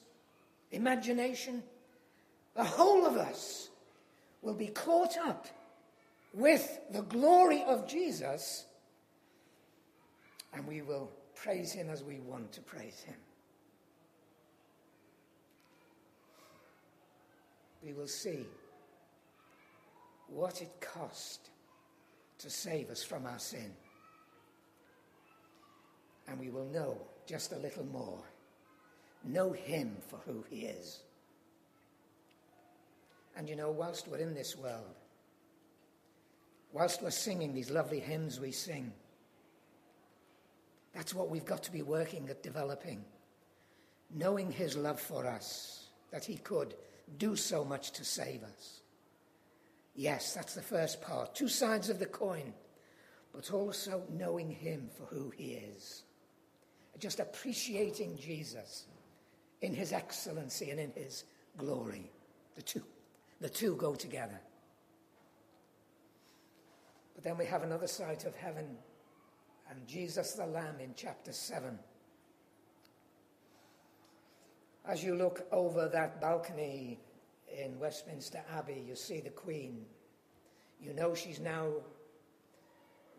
imagination, 0.76 1.64
the 2.56 2.64
whole 2.64 3.06
of 3.06 3.18
us 3.18 3.70
will 4.42 4.54
be 4.54 4.68
caught 4.68 5.18
up 5.18 5.48
with 6.34 6.80
the 6.92 7.02
glory 7.02 7.64
of 7.64 7.88
Jesus 7.88 8.66
and 10.54 10.66
we 10.66 10.82
will 10.82 11.12
praise 11.36 11.72
him 11.72 11.90
as 11.90 12.04
we 12.04 12.20
want 12.20 12.52
to 12.54 12.62
praise 12.62 13.02
him. 13.02 13.16
We 17.84 17.94
will 17.94 18.08
see 18.08 18.46
what 20.28 20.62
it 20.62 20.72
cost 20.80 21.50
to 22.40 22.50
save 22.50 22.90
us 22.90 23.04
from 23.04 23.26
our 23.26 23.38
sin. 23.38 23.72
And 26.28 26.40
we 26.40 26.50
will 26.50 26.66
know 26.66 26.98
just 27.28 27.52
a 27.52 27.58
little 27.58 27.86
more. 27.86 28.24
Know 29.26 29.52
him 29.52 29.98
for 30.08 30.20
who 30.26 30.46
he 30.50 30.66
is. 30.66 31.02
And 33.36 33.50
you 33.50 33.56
know, 33.56 33.72
whilst 33.72 34.08
we're 34.08 34.20
in 34.20 34.34
this 34.34 34.56
world, 34.56 34.96
whilst 36.72 37.02
we're 37.02 37.10
singing 37.10 37.54
these 37.54 37.72
lovely 37.72 38.00
hymns 38.00 38.40
we 38.40 38.52
sing, 38.52 38.94
that's 40.94 41.14
what 41.14 41.30
we've 41.30 41.46
got 41.46 41.64
to 41.64 41.72
be 41.72 41.82
working 41.82 42.30
at 42.30 42.44
developing. 42.44 43.04
Knowing 44.14 44.52
his 44.52 44.78
love 44.78 45.00
for 45.00 45.26
us, 45.26 45.88
that 46.12 46.24
he 46.24 46.38
could 46.38 46.76
do 47.18 47.36
so 47.36 47.66
much 47.66 47.92
to 47.92 48.06
save 48.06 48.44
us. 48.44 48.82
Yes, 49.96 50.34
that's 50.34 50.54
the 50.54 50.62
first 50.62 51.02
part. 51.02 51.34
Two 51.34 51.48
sides 51.48 51.90
of 51.90 52.00
the 52.00 52.06
coin, 52.06 52.54
but 53.34 53.52
also 53.52 54.04
knowing 54.10 54.50
him 54.50 54.90
for 54.96 55.04
who 55.06 55.32
he 55.32 55.54
is. 55.54 56.04
Just 57.00 57.20
appreciating 57.20 58.18
Jesus 58.18 58.86
in 59.62 59.74
his 59.74 59.94
excellency 59.94 60.70
and 60.70 60.80
in 60.80 60.92
his 60.92 61.24
glory. 61.58 62.12
The 62.56 62.62
two, 62.62 62.84
the 63.42 63.50
two 63.50 63.76
go 63.76 63.96
together. 63.96 64.40
But 67.16 67.24
then 67.24 67.38
we 67.38 67.46
have 67.46 67.64
another 67.64 67.88
sight 67.88 68.26
of 68.26 68.36
heaven 68.36 68.78
and 69.70 69.88
Jesus 69.88 70.34
the 70.34 70.46
Lamb 70.46 70.80
in 70.80 70.94
chapter 70.96 71.32
7. 71.32 71.78
As 74.88 75.04
you 75.04 75.16
look 75.16 75.48
over 75.52 75.90
that 75.90 76.22
balcony 76.22 77.00
in 77.52 77.80
Westminster 77.80 78.42
Abbey, 78.56 78.84
you 78.88 78.96
see 78.96 79.20
the 79.20 79.32
Queen. 79.32 79.86
You 80.80 80.94
know 80.94 81.16
she's 81.16 81.40
now 81.40 81.70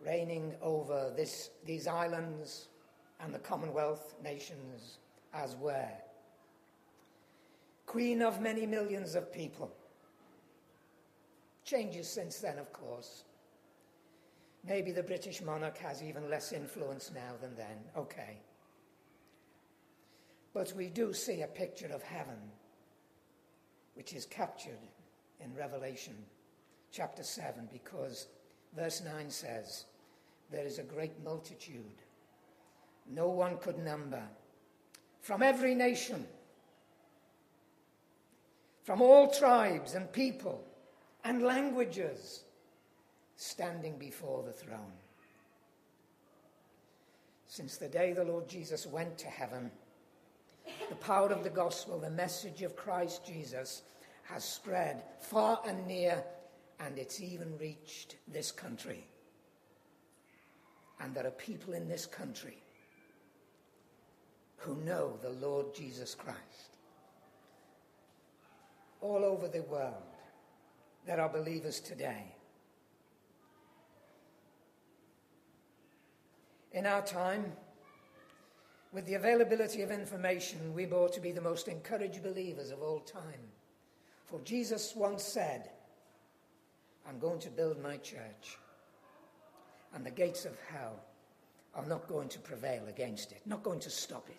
reigning 0.04 0.54
over 0.62 1.12
this, 1.16 1.50
these 1.64 1.88
islands 1.88 2.68
and 3.20 3.34
the 3.34 3.38
Commonwealth 3.38 4.14
nations 4.22 4.98
as 5.34 5.56
were. 5.56 5.90
Queen 7.96 8.20
of 8.20 8.42
many 8.42 8.66
millions 8.66 9.14
of 9.14 9.32
people. 9.32 9.72
Changes 11.64 12.06
since 12.06 12.40
then, 12.40 12.58
of 12.58 12.70
course. 12.70 13.24
Maybe 14.68 14.92
the 14.92 15.02
British 15.02 15.40
monarch 15.40 15.78
has 15.78 16.02
even 16.02 16.28
less 16.28 16.52
influence 16.52 17.10
now 17.14 17.32
than 17.40 17.56
then. 17.56 17.78
Okay. 17.96 18.36
But 20.52 20.74
we 20.76 20.88
do 20.88 21.14
see 21.14 21.40
a 21.40 21.46
picture 21.46 21.86
of 21.86 22.02
heaven, 22.02 22.36
which 23.94 24.12
is 24.12 24.26
captured 24.26 24.84
in 25.40 25.54
Revelation 25.54 26.16
chapter 26.92 27.22
7, 27.22 27.66
because 27.72 28.26
verse 28.76 29.02
9 29.02 29.30
says, 29.30 29.86
There 30.50 30.66
is 30.66 30.78
a 30.78 30.82
great 30.82 31.24
multitude, 31.24 32.02
no 33.10 33.28
one 33.28 33.56
could 33.56 33.78
number, 33.78 34.22
from 35.22 35.42
every 35.42 35.74
nation, 35.74 36.26
from 38.86 39.02
all 39.02 39.28
tribes 39.28 39.94
and 39.94 40.12
people 40.12 40.64
and 41.24 41.42
languages 41.42 42.44
standing 43.34 43.98
before 43.98 44.44
the 44.44 44.52
throne. 44.52 44.92
Since 47.48 47.78
the 47.78 47.88
day 47.88 48.12
the 48.12 48.22
Lord 48.22 48.48
Jesus 48.48 48.86
went 48.86 49.18
to 49.18 49.26
heaven, 49.26 49.72
the 50.88 50.94
power 50.94 51.30
of 51.30 51.42
the 51.42 51.50
gospel, 51.50 51.98
the 51.98 52.10
message 52.10 52.62
of 52.62 52.76
Christ 52.76 53.26
Jesus, 53.26 53.82
has 54.22 54.44
spread 54.44 55.02
far 55.18 55.60
and 55.66 55.84
near, 55.88 56.22
and 56.78 56.96
it's 56.96 57.20
even 57.20 57.58
reached 57.58 58.14
this 58.28 58.52
country. 58.52 59.04
And 61.00 61.12
there 61.12 61.26
are 61.26 61.32
people 61.32 61.72
in 61.72 61.88
this 61.88 62.06
country 62.06 62.62
who 64.58 64.76
know 64.76 65.18
the 65.22 65.30
Lord 65.30 65.74
Jesus 65.74 66.14
Christ. 66.14 66.75
All 69.00 69.24
over 69.24 69.48
the 69.48 69.62
world, 69.62 69.94
there 71.06 71.20
are 71.20 71.28
believers 71.28 71.80
today 71.80 72.36
In 76.76 76.84
our 76.84 77.00
time, 77.00 77.52
with 78.92 79.06
the 79.06 79.14
availability 79.14 79.80
of 79.80 79.90
information, 79.90 80.74
we 80.74 80.86
ought 80.86 81.14
to 81.14 81.22
be 81.22 81.32
the 81.32 81.40
most 81.40 81.68
encouraged 81.68 82.22
believers 82.22 82.70
of 82.70 82.82
all 82.82 83.00
time. 83.00 83.48
For 84.26 84.40
Jesus 84.40 84.94
once 84.94 85.22
said, 85.22 85.70
I'm 87.08 87.18
going 87.18 87.38
to 87.40 87.48
build 87.48 87.82
my 87.82 87.96
church, 87.96 88.58
and 89.94 90.04
the 90.04 90.10
gates 90.10 90.44
of 90.44 90.58
hell 90.70 91.00
are 91.74 91.86
not 91.86 92.08
going 92.08 92.28
to 92.28 92.38
prevail 92.40 92.86
against 92.88 93.32
it, 93.32 93.40
not 93.46 93.62
going 93.62 93.80
to 93.80 93.90
stop 93.90 94.28
it. 94.28 94.36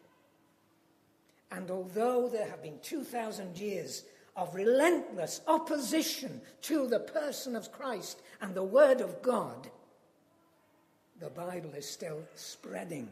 And 1.52 1.72
although 1.72 2.30
there 2.30 2.48
have 2.48 2.62
been 2.62 2.78
2,000 2.84 3.58
years 3.58 4.04
of 4.38 4.54
relentless 4.54 5.42
opposition 5.48 6.40
to 6.62 6.88
the 6.88 7.00
person 7.00 7.56
of 7.56 7.72
Christ 7.72 8.22
and 8.40 8.54
the 8.54 8.64
Word 8.64 9.02
of 9.02 9.22
God, 9.24 9.70
the 11.20 11.32
Bible 11.32 11.72
is 11.76 11.90
still 11.90 12.22
spreading. 12.36 13.10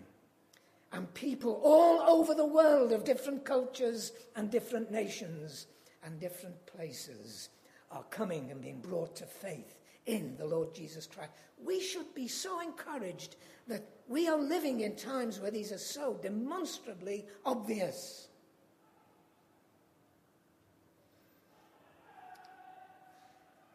And 0.94 1.12
people 1.16 1.60
all 1.64 2.00
over 2.02 2.36
the 2.36 2.46
world 2.46 2.94
of 2.94 3.04
different 3.04 3.44
cultures 3.44 4.14
and 4.36 4.52
different 4.52 4.92
nations 4.92 5.66
and 6.04 6.20
different 6.20 6.64
places 6.68 7.50
are 7.92 8.04
coming 8.12 8.52
and 8.52 8.62
being 8.62 8.80
brought 8.80 9.16
to 9.16 9.26
faith 9.26 9.76
in 10.06 10.38
the 10.38 10.46
Lord 10.46 10.76
Jesus 10.76 11.08
Christ. 11.08 11.32
We 11.64 11.82
should 11.82 12.14
be 12.14 12.28
so 12.28 12.62
encouraged 12.62 13.36
that 13.68 13.84
we 14.08 14.28
are 14.28 14.38
living 14.38 14.82
in 14.82 14.96
times 14.96 15.40
where 15.40 15.52
these 15.52 15.72
are 15.72 15.80
so 15.80 16.20
demonstrably 16.22 17.26
obvious. 17.44 18.28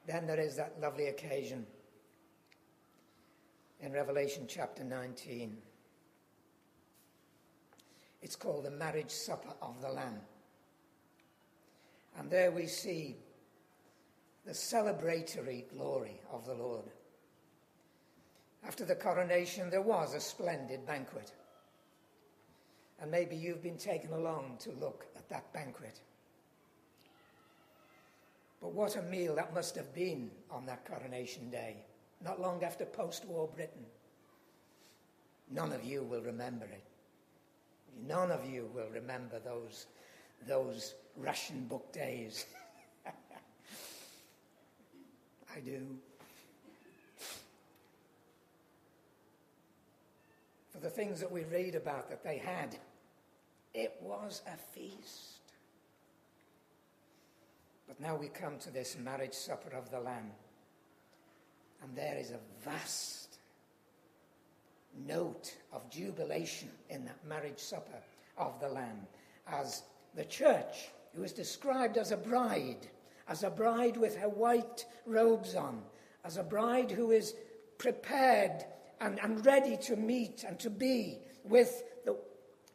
Then 0.07 0.27
there 0.27 0.41
is 0.41 0.57
that 0.57 0.81
lovely 0.81 1.07
occasion 1.07 1.67
in 3.81 3.93
Revelation 3.93 4.47
chapter 4.49 4.85
19. 4.85 5.57
It's 8.23 8.37
called 8.37 8.65
the 8.65 8.71
marriage 8.71 9.11
supper 9.11 9.55
of 9.63 9.81
the 9.81 9.89
Lamb. 9.89 10.21
And 12.19 12.31
there 12.31 12.51
we 12.51 12.67
see 12.67 13.17
the 14.45 14.53
celebratory 14.53 15.71
glory 15.71 16.21
of 16.33 16.45
the 16.45 16.55
Lord. 16.55 16.85
After 18.67 18.85
the 18.85 18.95
coronation, 18.95 19.71
there 19.71 19.81
was 19.81 20.15
a 20.15 20.21
splendid 20.21 20.87
banquet. 20.87 21.33
And 23.01 23.11
maybe 23.11 23.37
you've 23.37 23.63
been 23.63 23.79
taken 23.79 24.13
along 24.13 24.59
to 24.61 24.73
look 24.73 25.07
at 25.17 25.29
that 25.31 25.51
banquet. 25.55 26.01
But 28.61 28.73
what 28.73 28.97
a 28.97 29.03
meal 29.03 29.35
that 29.37 29.55
must 29.55 29.75
have 29.77 29.95
been 29.95 30.31
on 30.51 30.67
that 30.67 30.85
coronation 30.85 31.51
day 31.51 31.77
not 32.23 32.41
long 32.41 32.63
after 32.63 32.85
post 32.85 33.25
war 33.27 33.49
Britain. 33.55 33.87
None 35.51 35.73
of 35.73 35.85
you 35.85 36.03
will 36.03 36.23
remember 36.23 36.67
it. 36.67 36.85
None 38.07 38.31
of 38.31 38.49
you 38.49 38.71
will 38.75 38.89
remember 38.93 39.39
those, 39.41 39.87
those 40.47 40.95
ration 41.17 41.67
book 41.69 41.93
days. 41.93 42.47
I 43.07 43.11
do. 45.65 45.85
For 50.71 50.79
the 50.79 50.91
things 50.91 51.21
that 51.21 51.33
we 51.33 51.45
read 51.45 51.75
about 51.75 52.09
that 52.11 52.23
they 52.23 52.39
had, 52.39 52.77
it 53.75 53.97
was 54.01 54.43
a 54.47 54.57
feast. 54.75 55.40
But 57.91 58.01
now 58.01 58.15
we 58.15 58.29
come 58.29 58.57
to 58.59 58.71
this 58.71 58.97
marriage 58.97 59.35
supper 59.35 59.77
of 59.77 59.91
the 59.91 59.99
Lamb. 59.99 60.31
And 61.83 61.97
there 61.97 62.17
is 62.17 62.31
a 62.31 62.39
vast 62.65 63.41
note 65.09 65.57
of 65.73 65.91
jubilation 65.91 66.71
in 66.89 67.05
that 67.07 67.27
marriage 67.27 67.59
supper 67.59 68.01
of 68.39 68.61
the 68.61 68.69
Lamb 68.69 69.09
as 69.49 69.83
the 70.15 70.25
church, 70.25 70.91
who 71.17 71.25
is 71.25 71.33
described 71.33 71.99
as 71.99 72.13
a 72.13 72.17
bride, 72.17 72.87
as 73.27 73.43
a 73.43 73.51
bride 73.51 73.97
with 73.97 74.17
her 74.19 74.29
white 74.29 74.87
robes 75.05 75.57
on, 75.57 75.83
as 76.25 76.37
a 76.37 76.45
bride 76.45 76.93
who 76.93 77.11
is 77.11 77.35
prepared 77.77 78.67
and, 79.01 79.19
and 79.19 79.45
ready 79.45 79.77
to 79.79 79.97
meet 79.97 80.45
and 80.45 80.61
to 80.61 80.71
be 80.71 81.19
with 81.43 81.83
the, 82.05 82.17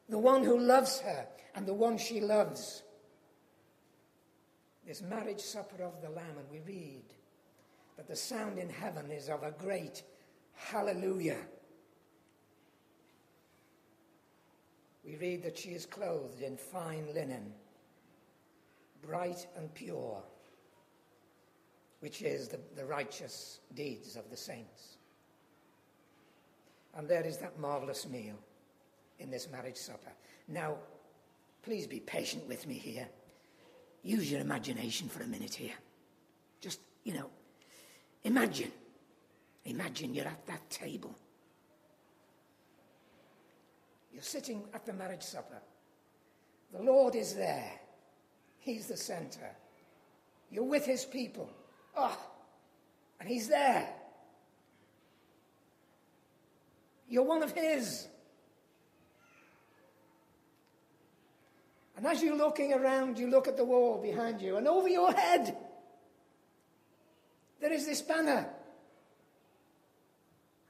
the 0.09 0.19
one 0.19 0.43
who 0.43 0.59
loves 0.59 0.99
her 0.99 1.25
and 1.55 1.65
the 1.65 1.73
one 1.73 1.97
she 1.97 2.19
loves. 2.19 2.83
This 4.85 5.01
marriage 5.01 5.41
supper 5.41 5.83
of 5.83 6.01
the 6.01 6.09
Lamb, 6.09 6.37
and 6.37 6.49
we 6.51 6.59
read 6.59 7.03
that 7.97 8.07
the 8.07 8.15
sound 8.15 8.59
in 8.59 8.69
heaven 8.69 9.09
is 9.09 9.29
of 9.29 9.43
a 9.43 9.51
great 9.51 10.03
hallelujah. 10.53 11.39
We 15.03 15.15
read 15.15 15.43
that 15.43 15.57
she 15.57 15.69
is 15.69 15.85
clothed 15.85 16.41
in 16.41 16.57
fine 16.57 17.07
linen, 17.13 17.53
bright 19.01 19.47
and 19.55 19.73
pure, 19.73 20.21
which 21.99 22.21
is 22.21 22.47
the, 22.47 22.59
the 22.75 22.85
righteous 22.85 23.59
deeds 23.73 24.15
of 24.15 24.29
the 24.29 24.37
saints. 24.37 24.97
And 26.95 27.07
there 27.07 27.23
is 27.23 27.37
that 27.37 27.59
marvelous 27.59 28.07
meal 28.07 28.37
in 29.19 29.29
this 29.29 29.49
marriage 29.51 29.77
supper. 29.77 30.11
Now, 30.47 30.75
please 31.63 31.87
be 31.87 31.99
patient 31.99 32.47
with 32.47 32.67
me 32.67 32.75
here. 32.75 33.07
Use 34.05 34.31
your 34.31 34.39
imagination 34.39 35.09
for 35.09 35.21
a 35.23 35.27
minute 35.27 35.53
here. 35.53 35.73
Just, 36.61 36.79
you 37.03 37.13
know, 37.13 37.29
imagine. 38.23 38.71
Imagine 39.65 40.13
you're 40.13 40.27
at 40.27 40.45
that 40.45 40.69
table. 40.69 41.13
You're 44.13 44.23
sitting 44.23 44.63
at 44.73 44.85
the 44.85 44.93
marriage 44.93 45.23
supper. 45.23 45.61
The 46.71 46.81
Lord 46.81 47.15
is 47.15 47.33
there. 47.33 47.71
He's 48.59 48.87
the 48.87 48.95
center. 48.95 49.49
You're 50.49 50.63
with 50.63 50.85
his 50.85 51.03
people. 51.03 51.49
Oh, 51.97 52.17
and 53.19 53.27
he's 53.27 53.49
there. 53.49 53.89
You're 57.07 57.23
one 57.23 57.43
of 57.43 57.51
His. 57.51 58.07
And 62.05 62.13
as 62.13 62.21
you're 62.21 62.37
looking 62.37 62.71
around, 62.71 63.17
you 63.17 63.27
look 63.27 63.47
at 63.47 63.57
the 63.57 63.65
wall 63.65 63.99
behind 63.99 64.39
you, 64.39 64.57
and 64.57 64.67
over 64.67 64.87
your 64.87 65.11
head, 65.11 65.57
there 67.59 67.73
is 67.73 67.87
this 67.87 68.03
banner. 68.03 68.47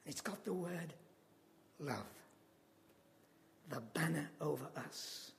It's 0.06 0.21
got 0.21 0.45
the 0.45 0.54
word 0.54 0.93
love. 1.82 2.08
The 3.67 3.82
banner 3.82 4.30
over 4.39 4.65
us 4.78 5.34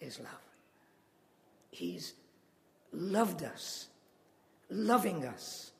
is 0.00 0.18
love. 0.18 0.32
He's 1.70 2.14
loved 2.90 3.44
us, 3.44 3.86
loving 4.68 5.24
us, 5.26 5.70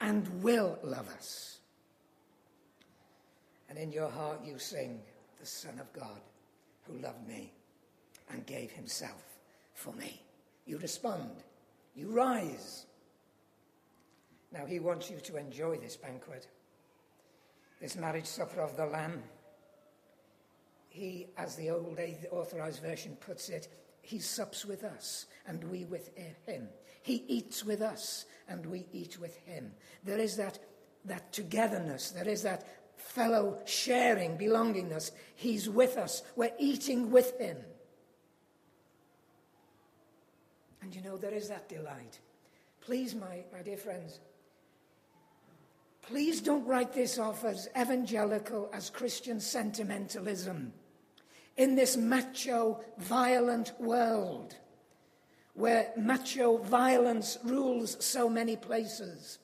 and 0.00 0.28
will 0.44 0.78
love 0.84 1.08
us 1.08 1.58
and 3.68 3.76
in 3.76 3.90
your 3.90 4.08
heart 4.08 4.38
you 4.44 4.56
sing, 4.56 5.00
The 5.40 5.46
Son 5.46 5.80
of 5.80 5.92
God 5.92 6.20
who 6.86 6.96
loved 6.98 7.26
me 7.26 7.52
and 8.30 8.46
gave 8.46 8.70
himself 8.72 9.22
for 9.74 9.92
me. 9.94 10.22
You 10.66 10.78
respond, 10.78 11.30
you 11.94 12.10
rise. 12.10 12.86
Now 14.52 14.66
he 14.66 14.78
wants 14.78 15.10
you 15.10 15.18
to 15.18 15.36
enjoy 15.36 15.76
this 15.76 15.96
banquet, 15.96 16.46
this 17.80 17.96
marriage 17.96 18.26
supper 18.26 18.60
of 18.60 18.76
the 18.76 18.86
Lamb. 18.86 19.22
He, 20.88 21.26
as 21.36 21.56
the 21.56 21.70
old 21.70 21.98
authorized 22.30 22.80
version 22.80 23.16
puts 23.16 23.48
it, 23.48 23.68
he 24.00 24.18
sups 24.18 24.64
with 24.64 24.84
us 24.84 25.26
and 25.46 25.64
we 25.64 25.84
with 25.84 26.10
him. 26.46 26.68
He 27.02 27.24
eats 27.26 27.64
with 27.64 27.82
us 27.82 28.26
and 28.48 28.64
we 28.64 28.86
eat 28.92 29.18
with 29.18 29.36
him. 29.38 29.72
There 30.04 30.18
is 30.18 30.36
that, 30.36 30.58
that 31.04 31.32
togetherness, 31.32 32.10
there 32.10 32.28
is 32.28 32.42
that 32.42 32.66
fellow 32.96 33.58
sharing, 33.64 34.38
belongingness. 34.38 35.10
He's 35.34 35.68
with 35.68 35.96
us. 35.96 36.22
We're 36.36 36.52
eating 36.58 37.10
with 37.10 37.38
him. 37.38 37.58
You 40.94 41.02
know, 41.02 41.16
there 41.16 41.34
is 41.34 41.48
that 41.48 41.68
delight. 41.68 42.20
Please, 42.80 43.14
my, 43.14 43.42
my 43.52 43.62
dear 43.62 43.76
friends, 43.76 44.20
please 46.02 46.40
don't 46.40 46.64
write 46.66 46.92
this 46.92 47.18
off 47.18 47.44
as 47.44 47.68
evangelical, 47.76 48.70
as 48.72 48.90
Christian 48.90 49.40
sentimentalism. 49.40 50.72
In 51.56 51.74
this 51.74 51.96
macho, 51.96 52.80
violent 52.98 53.72
world, 53.80 54.54
where 55.54 55.92
macho 55.96 56.58
violence 56.58 57.38
rules 57.42 57.96
so 58.04 58.28
many 58.28 58.54
places, 58.54 59.38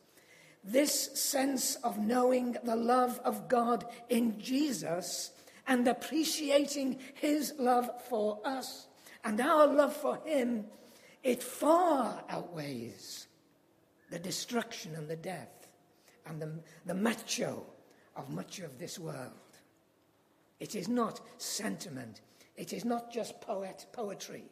this 0.62 1.18
sense 1.18 1.76
of 1.76 1.98
knowing 1.98 2.56
the 2.62 2.76
love 2.76 3.18
of 3.24 3.48
God 3.48 3.86
in 4.08 4.38
Jesus 4.38 5.32
and 5.66 5.88
appreciating 5.88 6.98
his 7.14 7.54
love 7.58 7.90
for 8.08 8.38
us 8.44 8.86
and 9.24 9.40
our 9.40 9.66
love 9.66 9.96
for 9.96 10.18
him, 10.24 10.66
it 11.22 11.42
far 11.42 12.24
outweighs 12.28 13.28
the 14.10 14.18
destruction 14.18 14.94
and 14.94 15.08
the 15.08 15.16
death 15.16 15.68
and 16.26 16.40
the, 16.40 16.52
the 16.86 16.94
macho 16.94 17.64
of 18.16 18.30
much 18.30 18.60
of 18.60 18.78
this 18.78 18.98
world. 18.98 19.32
It 20.58 20.74
is 20.74 20.88
not 20.88 21.20
sentiment. 21.38 22.20
It 22.56 22.72
is 22.72 22.84
not 22.84 23.12
just 23.12 23.40
poet 23.40 23.86
poetry. 23.92 24.44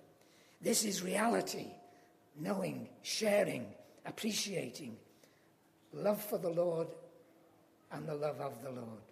This 0.61 0.85
is 0.85 1.03
reality, 1.03 1.69
knowing, 2.39 2.89
sharing, 3.03 3.67
appreciating, 4.07 4.97
love 5.93 6.21
for 6.23 6.39
the 6.39 6.51
Lord 6.51 6.89
and 7.93 8.09
the 8.09 8.15
love 8.15 8.41
of 8.41 8.63
the 8.63 8.71
Lord. 8.71 9.03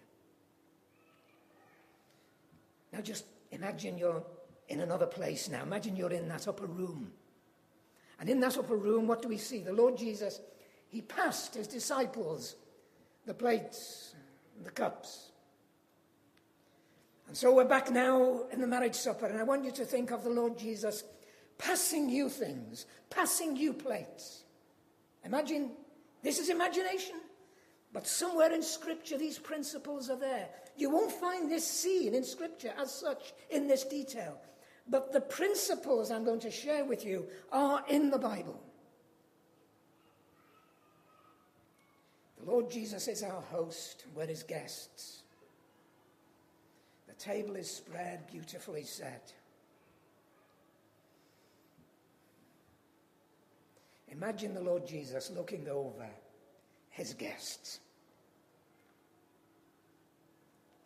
Now 2.91 3.01
just 3.01 3.25
imagine 3.51 3.97
you're 3.97 4.23
in 4.69 4.81
another 4.81 5.05
place 5.05 5.49
now. 5.49 5.63
Imagine 5.63 5.95
you're 5.95 6.11
in 6.11 6.27
that 6.29 6.47
upper 6.47 6.65
room. 6.65 7.11
And 8.19 8.29
in 8.29 8.39
that 8.39 8.57
upper 8.57 8.75
room, 8.75 9.07
what 9.07 9.21
do 9.21 9.27
we 9.27 9.37
see? 9.37 9.59
The 9.59 9.73
Lord 9.73 9.97
Jesus, 9.97 10.39
he 10.87 11.01
passed 11.01 11.55
his 11.55 11.67
disciples 11.67 12.55
the 13.25 13.33
plates, 13.33 14.15
the 14.63 14.71
cups. 14.71 15.31
And 17.27 17.35
so 17.35 17.53
we're 17.53 17.65
back 17.65 17.91
now 17.91 18.43
in 18.53 18.61
the 18.61 18.67
marriage 18.67 18.95
supper, 18.95 19.25
and 19.25 19.37
I 19.37 19.43
want 19.43 19.65
you 19.65 19.71
to 19.71 19.85
think 19.85 20.11
of 20.11 20.23
the 20.23 20.29
Lord 20.29 20.57
Jesus 20.57 21.03
passing 21.57 22.09
you 22.09 22.29
things, 22.29 22.85
passing 23.09 23.57
you 23.57 23.73
plates. 23.73 24.43
Imagine 25.25 25.71
this 26.23 26.39
is 26.39 26.49
imagination. 26.49 27.15
But 27.93 28.07
somewhere 28.07 28.53
in 28.53 28.61
Scripture, 28.61 29.17
these 29.17 29.39
principles 29.39 30.09
are 30.09 30.19
there. 30.19 30.49
You 30.75 30.89
won't 30.89 31.11
find 31.11 31.49
this 31.49 31.65
scene 31.65 32.13
in 32.13 32.23
Scripture 32.23 32.73
as 32.77 32.93
such 32.93 33.33
in 33.49 33.67
this 33.67 33.83
detail. 33.83 34.39
But 34.89 35.11
the 35.11 35.21
principles 35.21 36.11
I'm 36.11 36.23
going 36.23 36.39
to 36.41 36.51
share 36.51 36.85
with 36.85 37.05
you 37.05 37.25
are 37.51 37.83
in 37.89 38.09
the 38.09 38.17
Bible. 38.17 38.61
The 42.39 42.51
Lord 42.51 42.71
Jesus 42.71 43.07
is 43.07 43.23
our 43.23 43.41
host, 43.41 44.05
we're 44.15 44.27
his 44.27 44.43
guests. 44.43 45.23
The 47.07 47.13
table 47.15 47.55
is 47.55 47.69
spread, 47.69 48.27
beautifully 48.27 48.83
set. 48.83 49.33
Imagine 54.09 54.53
the 54.53 54.61
Lord 54.61 54.87
Jesus 54.87 55.31
looking 55.35 55.67
over 55.67 56.07
his 56.89 57.13
guests. 57.13 57.79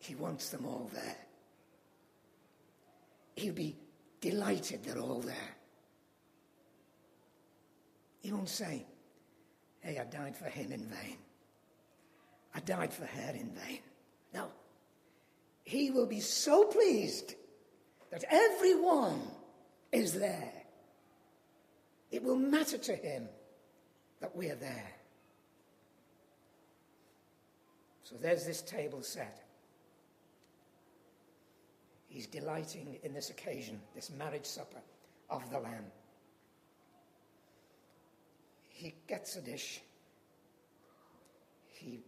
He 0.00 0.16
wants 0.16 0.50
them 0.50 0.66
all 0.66 0.90
there. 0.92 1.16
He'll 3.36 3.54
be 3.54 3.76
delighted 4.22 4.82
they're 4.84 4.98
all 4.98 5.20
there. 5.20 5.56
He 8.20 8.32
won't 8.32 8.48
say, 8.48 8.86
Hey, 9.80 9.98
I 9.98 10.04
died 10.04 10.36
for 10.36 10.44
him 10.44 10.70
in 10.72 10.86
vain. 10.86 11.18
I 12.54 12.60
died 12.60 12.94
for 12.94 13.04
her 13.04 13.32
in 13.32 13.50
vain. 13.50 13.80
No. 14.32 14.46
He 15.64 15.90
will 15.90 16.06
be 16.06 16.20
so 16.20 16.64
pleased 16.64 17.34
that 18.12 18.24
everyone 18.30 19.20
is 19.90 20.12
there. 20.12 20.52
It 22.12 22.22
will 22.22 22.36
matter 22.36 22.78
to 22.78 22.94
him 22.94 23.28
that 24.20 24.36
we 24.36 24.50
are 24.50 24.56
there. 24.56 24.92
So 28.04 28.14
there's 28.20 28.46
this 28.46 28.62
table 28.62 29.02
set. 29.02 29.42
He's 32.12 32.26
delighting 32.26 32.98
in 33.02 33.14
this 33.14 33.30
occasion, 33.30 33.80
this 33.94 34.10
marriage 34.10 34.44
supper 34.44 34.82
of 35.30 35.48
the 35.50 35.58
Lamb. 35.58 35.86
He 38.68 38.94
gets 39.08 39.36
a 39.36 39.40
dish. 39.40 39.80
He 41.68 42.00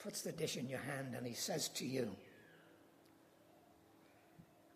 puts 0.00 0.22
the 0.22 0.32
dish 0.32 0.56
in 0.56 0.68
your 0.68 0.80
hand 0.80 1.14
and 1.16 1.24
he 1.24 1.32
says 1.32 1.68
to 1.68 1.86
you, 1.86 2.10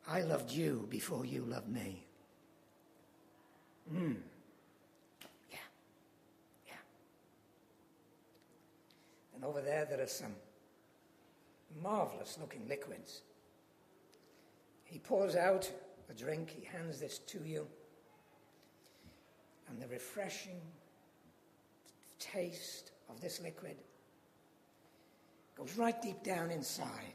I 0.07 0.21
loved 0.21 0.53
you 0.53 0.87
before 0.89 1.25
you 1.25 1.43
loved 1.43 1.69
me. 1.69 2.07
Hmm. 3.89 4.13
Yeah. 5.51 5.59
Yeah. 6.69 6.75
And 9.35 9.45
over 9.45 9.61
there, 9.63 9.85
there 9.85 10.01
are 10.01 10.07
some 10.07 10.37
marvelous 11.83 12.39
looking 12.41 12.69
liquids. 12.69 13.23
He 14.91 14.99
pours 14.99 15.37
out 15.37 15.71
a 16.11 16.15
drink, 16.15 16.51
he 16.51 16.65
hands 16.65 16.99
this 16.99 17.19
to 17.19 17.39
you, 17.45 17.69
and 19.69 19.81
the 19.81 19.87
refreshing 19.87 20.61
taste 22.19 22.91
of 23.09 23.21
this 23.21 23.41
liquid 23.41 23.77
goes 25.57 25.79
right 25.79 26.03
deep 26.03 26.25
down 26.25 26.51
inside. 26.51 27.15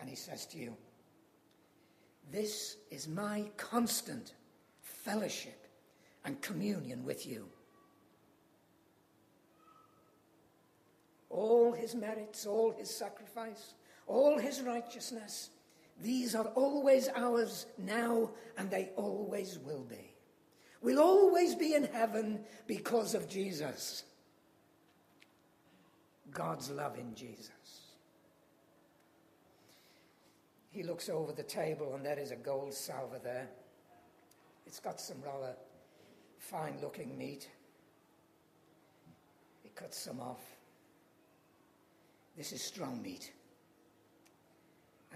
And 0.00 0.08
he 0.08 0.16
says 0.16 0.46
to 0.46 0.58
you, 0.58 0.74
This 2.32 2.78
is 2.90 3.08
my 3.08 3.44
constant 3.58 4.32
fellowship 4.80 5.66
and 6.24 6.40
communion 6.40 7.04
with 7.04 7.26
you. 7.26 7.46
All 11.28 11.72
his 11.72 11.94
merits, 11.94 12.46
all 12.46 12.72
his 12.72 12.88
sacrifice, 12.88 13.74
all 14.06 14.38
his 14.38 14.62
righteousness, 14.62 15.50
these 16.00 16.34
are 16.34 16.46
always 16.54 17.08
ours 17.14 17.66
now 17.78 18.30
and 18.58 18.70
they 18.70 18.90
always 18.96 19.58
will 19.58 19.84
be. 19.84 20.14
We'll 20.82 21.00
always 21.00 21.54
be 21.54 21.74
in 21.74 21.84
heaven 21.84 22.40
because 22.66 23.14
of 23.14 23.28
Jesus. 23.28 24.04
God's 26.32 26.70
love 26.70 26.98
in 26.98 27.14
Jesus. 27.14 27.50
He 30.70 30.82
looks 30.82 31.08
over 31.08 31.32
the 31.32 31.42
table, 31.42 31.94
and 31.94 32.04
there 32.04 32.18
is 32.18 32.32
a 32.32 32.36
gold 32.36 32.74
salver 32.74 33.18
there. 33.18 33.48
It's 34.66 34.78
got 34.78 35.00
some 35.00 35.16
rather 35.24 35.56
fine 36.38 36.76
looking 36.82 37.16
meat. 37.16 37.48
He 39.62 39.70
cuts 39.70 39.98
some 39.98 40.20
off. 40.20 40.44
This 42.36 42.52
is 42.52 42.62
strong 42.62 43.00
meat. 43.00 43.32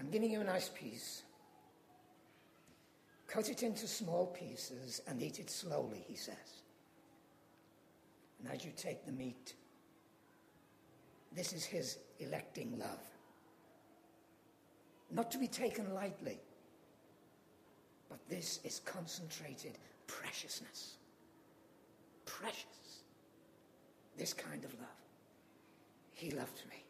I'm 0.01 0.09
giving 0.09 0.31
you 0.31 0.41
a 0.41 0.43
nice 0.43 0.69
piece. 0.69 1.21
Cut 3.27 3.49
it 3.49 3.61
into 3.61 3.85
small 3.85 4.25
pieces 4.25 4.99
and 5.07 5.21
eat 5.21 5.37
it 5.37 5.47
slowly, 5.47 6.03
he 6.07 6.15
says. 6.15 6.63
And 8.39 8.51
as 8.51 8.65
you 8.65 8.71
take 8.75 9.05
the 9.05 9.11
meat, 9.11 9.53
this 11.35 11.53
is 11.53 11.63
his 11.63 11.99
electing 12.19 12.79
love. 12.79 13.03
Not 15.11 15.29
to 15.31 15.37
be 15.37 15.47
taken 15.47 15.93
lightly, 15.93 16.39
but 18.09 18.27
this 18.27 18.59
is 18.63 18.81
concentrated 18.83 19.77
preciousness. 20.07 20.95
Precious. 22.25 23.03
This 24.17 24.33
kind 24.33 24.65
of 24.65 24.73
love. 24.79 24.89
He 26.15 26.31
loved 26.31 26.63
me 26.71 26.83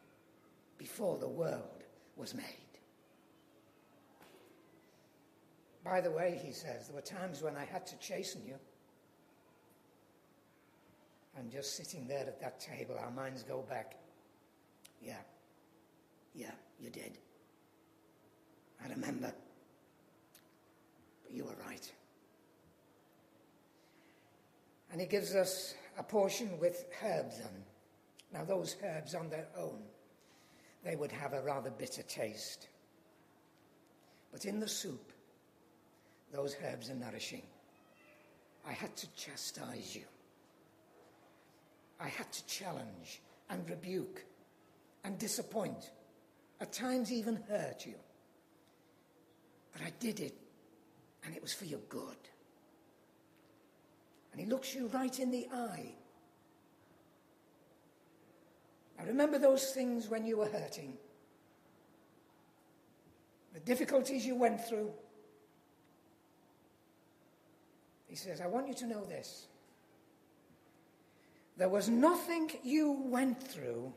before 0.77 1.17
the 1.17 1.27
world 1.27 1.83
was 2.15 2.33
made. 2.33 2.70
By 5.83 6.01
the 6.01 6.11
way, 6.11 6.39
he 6.43 6.51
says, 6.51 6.87
there 6.87 6.95
were 6.95 7.01
times 7.01 7.41
when 7.41 7.57
I 7.57 7.65
had 7.65 7.87
to 7.87 7.97
chasten 7.97 8.41
you. 8.45 8.55
And 11.37 11.51
just 11.51 11.75
sitting 11.75 12.07
there 12.07 12.19
at 12.27 12.39
that 12.41 12.59
table, 12.59 12.95
our 12.99 13.11
minds 13.11 13.43
go 13.43 13.63
back. 13.67 13.95
Yeah, 15.01 15.21
yeah, 16.35 16.51
you 16.79 16.89
did. 16.89 17.17
I 18.83 18.89
remember. 18.89 19.33
But 21.23 21.31
you 21.31 21.45
were 21.45 21.55
right. 21.65 21.91
And 24.91 24.99
he 24.99 25.07
gives 25.07 25.35
us 25.35 25.73
a 25.97 26.03
portion 26.03 26.59
with 26.59 26.85
herbs 27.03 27.39
on. 27.39 27.63
Now, 28.33 28.43
those 28.43 28.75
herbs 28.83 29.15
on 29.15 29.29
their 29.29 29.47
own, 29.57 29.79
they 30.83 30.95
would 30.95 31.11
have 31.11 31.33
a 31.33 31.41
rather 31.41 31.69
bitter 31.69 32.03
taste. 32.03 32.67
But 34.31 34.45
in 34.45 34.59
the 34.59 34.67
soup, 34.67 35.11
those 36.31 36.55
herbs 36.65 36.89
are 36.89 36.95
nourishing. 36.95 37.43
I 38.67 38.73
had 38.73 38.95
to 38.97 39.07
chastise 39.15 39.95
you. 39.95 40.03
I 41.99 42.07
had 42.07 42.31
to 42.31 42.45
challenge 42.47 43.21
and 43.49 43.69
rebuke 43.69 44.23
and 45.03 45.17
disappoint, 45.17 45.91
at 46.59 46.71
times 46.71 47.11
even 47.11 47.39
hurt 47.47 47.85
you. 47.85 47.95
But 49.73 49.81
I 49.81 49.91
did 49.99 50.19
it, 50.19 50.35
and 51.25 51.35
it 51.35 51.41
was 51.41 51.53
for 51.53 51.65
your 51.65 51.79
good. 51.89 52.17
And 54.31 54.39
he 54.39 54.47
looks 54.47 54.73
you 54.73 54.87
right 54.87 55.19
in 55.19 55.31
the 55.31 55.47
eye. 55.53 55.93
Now 58.97 59.05
remember 59.05 59.37
those 59.37 59.71
things 59.71 60.07
when 60.07 60.25
you 60.25 60.37
were 60.37 60.47
hurting, 60.47 60.93
the 63.53 63.59
difficulties 63.59 64.25
you 64.25 64.35
went 64.35 64.65
through. 64.65 64.91
He 68.11 68.17
says, 68.17 68.41
I 68.41 68.47
want 68.47 68.67
you 68.67 68.73
to 68.73 68.87
know 68.87 69.05
this. 69.05 69.47
There 71.55 71.69
was 71.69 71.87
nothing 71.87 72.51
you 72.61 72.91
went 73.05 73.41
through 73.41 73.93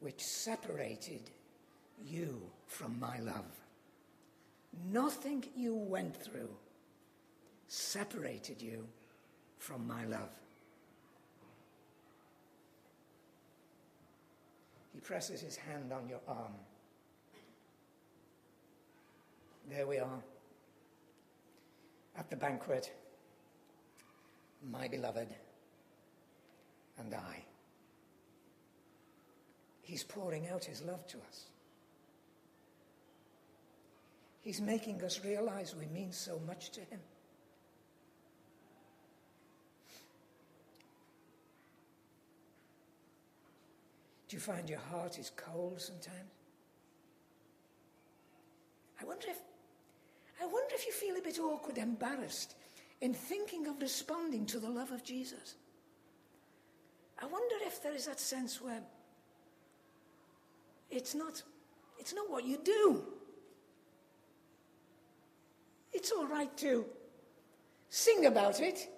which 0.00 0.20
separated 0.20 1.30
you 2.04 2.42
from 2.66 2.98
my 2.98 3.20
love. 3.20 3.54
Nothing 4.90 5.44
you 5.54 5.76
went 5.76 6.16
through 6.16 6.50
separated 7.68 8.60
you 8.60 8.84
from 9.58 9.86
my 9.86 10.04
love. 10.06 10.30
He 14.92 14.98
presses 14.98 15.40
his 15.40 15.54
hand 15.54 15.92
on 15.92 16.08
your 16.08 16.20
arm. 16.26 16.54
There 19.70 19.86
we 19.86 19.98
are 19.98 20.20
at 22.18 22.28
the 22.30 22.36
banquet, 22.36 22.92
my 24.70 24.88
beloved 24.88 25.28
and 26.98 27.14
I. 27.14 27.44
He's 29.82 30.02
pouring 30.02 30.48
out 30.48 30.64
his 30.64 30.82
love 30.82 31.06
to 31.06 31.16
us. 31.28 31.44
He's 34.40 34.60
making 34.60 35.02
us 35.04 35.24
realize 35.24 35.76
we 35.76 35.86
mean 35.86 36.12
so 36.12 36.40
much 36.46 36.70
to 36.70 36.80
him. 36.80 37.00
Do 44.28 44.36
you 44.36 44.40
find 44.40 44.68
your 44.68 44.80
heart 44.80 45.18
is 45.18 45.30
cold 45.36 45.80
sometimes? 45.80 46.30
I 49.00 49.04
wonder 49.04 49.28
if 49.30 49.38
I 50.40 50.46
wonder 50.46 50.74
if 50.74 50.86
you 50.86 50.92
feel 50.92 51.16
a 51.16 51.22
bit 51.22 51.38
awkward, 51.38 51.78
embarrassed 51.78 52.54
in 53.00 53.14
thinking 53.14 53.66
of 53.66 53.80
responding 53.80 54.46
to 54.46 54.58
the 54.58 54.70
love 54.70 54.92
of 54.92 55.02
Jesus. 55.02 55.54
I 57.20 57.26
wonder 57.26 57.56
if 57.62 57.82
there 57.82 57.94
is 57.94 58.06
that 58.06 58.20
sense 58.20 58.60
where 58.60 58.80
it's 60.90 61.14
not, 61.14 61.42
it's 61.98 62.14
not 62.14 62.30
what 62.30 62.44
you 62.44 62.58
do. 62.62 63.02
It's 65.92 66.12
all 66.12 66.26
right 66.26 66.54
to 66.58 66.86
sing 67.90 68.26
about 68.26 68.60
it, 68.60 68.88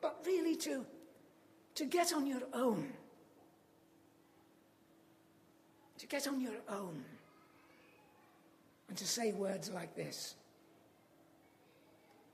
but 0.00 0.18
really 0.26 0.56
to, 0.56 0.84
to 1.76 1.84
get 1.86 2.12
on 2.12 2.26
your 2.26 2.42
own. 2.52 2.92
To 5.98 6.06
get 6.06 6.28
on 6.28 6.40
your 6.40 6.60
own. 6.68 7.02
And 8.88 8.98
to 8.98 9.06
say 9.06 9.32
words 9.32 9.70
like 9.70 9.94
this 9.94 10.34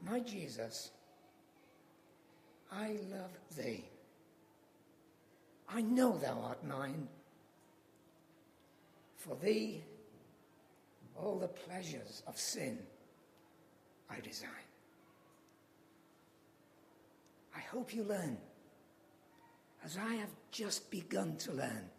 My 0.06 0.20
Jesus, 0.20 0.90
I 2.70 2.96
love 3.10 3.30
thee. 3.56 3.84
I 5.68 5.82
know 5.82 6.16
thou 6.16 6.40
art 6.44 6.64
mine. 6.64 7.08
For 9.16 9.36
thee, 9.36 9.82
all 11.16 11.38
the 11.38 11.48
pleasures 11.48 12.22
of 12.26 12.38
sin 12.38 12.78
I 14.08 14.16
resign. 14.24 14.50
I 17.54 17.60
hope 17.60 17.94
you 17.94 18.04
learn, 18.04 18.38
as 19.84 19.98
I 19.98 20.14
have 20.14 20.30
just 20.52 20.90
begun 20.90 21.36
to 21.38 21.52
learn. 21.52 21.90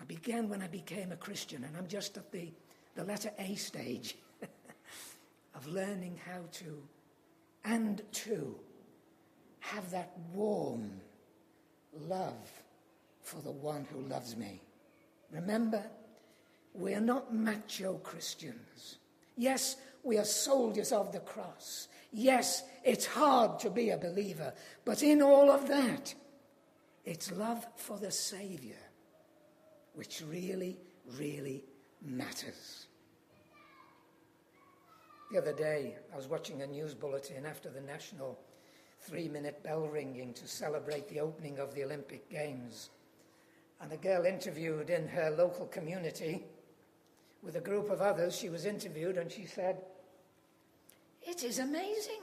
I 0.00 0.04
began 0.04 0.48
when 0.48 0.62
I 0.62 0.66
became 0.66 1.12
a 1.12 1.16
Christian, 1.16 1.64
and 1.64 1.76
I'm 1.76 1.86
just 1.86 2.16
at 2.16 2.32
the, 2.32 2.52
the 2.94 3.04
letter 3.04 3.30
A 3.38 3.54
stage 3.54 4.16
of 5.60 5.72
learning 5.72 6.18
how 6.26 6.40
to 6.52 6.82
and 7.64 8.02
to 8.12 8.56
have 9.60 9.90
that 9.90 10.12
warm 10.32 10.90
love 11.92 12.48
for 13.22 13.40
the 13.42 13.50
one 13.50 13.86
who 13.92 14.00
loves 14.02 14.36
me. 14.36 14.62
Remember, 15.30 15.84
we 16.74 16.94
are 16.94 17.00
not 17.00 17.34
macho 17.34 17.94
Christians. 17.98 18.98
Yes, 19.36 19.76
we 20.02 20.16
are 20.16 20.24
soldiers 20.24 20.92
of 20.92 21.12
the 21.12 21.20
cross. 21.20 21.88
Yes, 22.12 22.62
it's 22.84 23.06
hard 23.06 23.58
to 23.60 23.70
be 23.70 23.90
a 23.90 23.98
believer, 23.98 24.54
but 24.84 25.02
in 25.02 25.20
all 25.20 25.50
of 25.50 25.68
that, 25.68 26.14
it's 27.04 27.30
love 27.32 27.66
for 27.76 27.98
the 27.98 28.10
Saviour 28.10 28.76
which 29.94 30.22
really, 30.26 30.78
really 31.18 31.64
matters. 32.02 32.86
The 35.30 35.38
other 35.38 35.52
day, 35.52 35.94
I 36.12 36.16
was 36.16 36.26
watching 36.26 36.62
a 36.62 36.66
news 36.66 36.92
bulletin 36.92 37.46
after 37.46 37.70
the 37.70 37.80
national 37.80 38.36
three 38.98 39.28
minute 39.28 39.62
bell 39.62 39.86
ringing 39.86 40.34
to 40.34 40.48
celebrate 40.48 41.08
the 41.08 41.20
opening 41.20 41.60
of 41.60 41.72
the 41.72 41.84
Olympic 41.84 42.28
Games. 42.28 42.90
And 43.80 43.92
a 43.92 43.96
girl 43.96 44.26
interviewed 44.26 44.90
in 44.90 45.06
her 45.06 45.30
local 45.30 45.66
community 45.66 46.42
with 47.44 47.54
a 47.54 47.60
group 47.60 47.90
of 47.90 48.00
others, 48.00 48.36
she 48.36 48.48
was 48.48 48.66
interviewed 48.66 49.18
and 49.18 49.30
she 49.30 49.46
said, 49.46 49.76
It 51.22 51.44
is 51.44 51.60
amazing. 51.60 52.22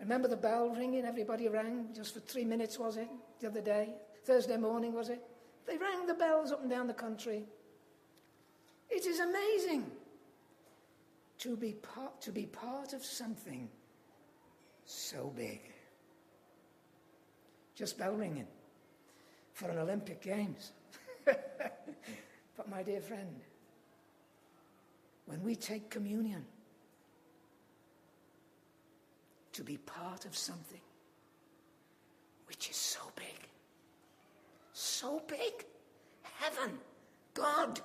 Remember 0.00 0.26
the 0.26 0.36
bell 0.36 0.70
ringing? 0.70 1.04
Everybody 1.04 1.46
rang 1.46 1.90
just 1.94 2.14
for 2.14 2.20
three 2.20 2.44
minutes, 2.44 2.80
was 2.80 2.96
it? 2.96 3.08
The 3.40 3.46
other 3.46 3.62
day? 3.62 3.90
Thursday 4.24 4.56
morning, 4.56 4.92
was 4.92 5.08
it? 5.08 5.22
They 5.68 5.78
rang 5.78 6.04
the 6.06 6.14
bells 6.14 6.50
up 6.50 6.62
and 6.62 6.70
down 6.70 6.88
the 6.88 6.94
country. 6.94 7.44
It 8.90 9.06
is 9.06 9.20
amazing 9.20 9.92
to 11.38 11.56
be 11.56 11.72
part, 11.72 12.20
to 12.22 12.32
be 12.32 12.46
part 12.46 12.92
of 12.92 13.04
something 13.04 13.68
so 14.84 15.32
big. 15.36 15.60
Just 17.74 17.98
bell 17.98 18.14
ringing 18.14 18.46
for 19.52 19.68
an 19.68 19.78
Olympic 19.78 20.22
Games. 20.22 20.72
but, 21.24 22.68
my 22.70 22.82
dear 22.82 23.00
friend, 23.00 23.40
when 25.26 25.42
we 25.42 25.54
take 25.54 25.90
communion, 25.90 26.44
to 29.52 29.64
be 29.64 29.78
part 29.78 30.26
of 30.26 30.36
something 30.36 30.80
which 32.46 32.68
is 32.68 32.76
so 32.76 33.00
big, 33.16 33.48
so 34.74 35.22
big, 35.26 35.64
heaven, 36.22 36.78
God, 37.32 37.80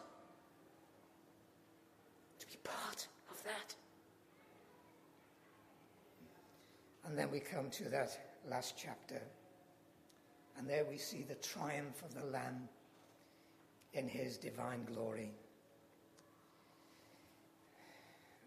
to 2.39 2.47
be 2.47 2.57
part 2.63 3.07
that. 3.43 3.75
And 7.05 7.17
then 7.17 7.31
we 7.31 7.39
come 7.39 7.69
to 7.71 7.89
that 7.89 8.17
last 8.49 8.75
chapter. 8.77 9.21
And 10.57 10.69
there 10.69 10.85
we 10.89 10.97
see 10.97 11.23
the 11.27 11.35
triumph 11.35 12.03
of 12.03 12.13
the 12.13 12.25
Lamb 12.25 12.69
in 13.93 14.07
his 14.07 14.37
divine 14.37 14.85
glory. 14.85 15.31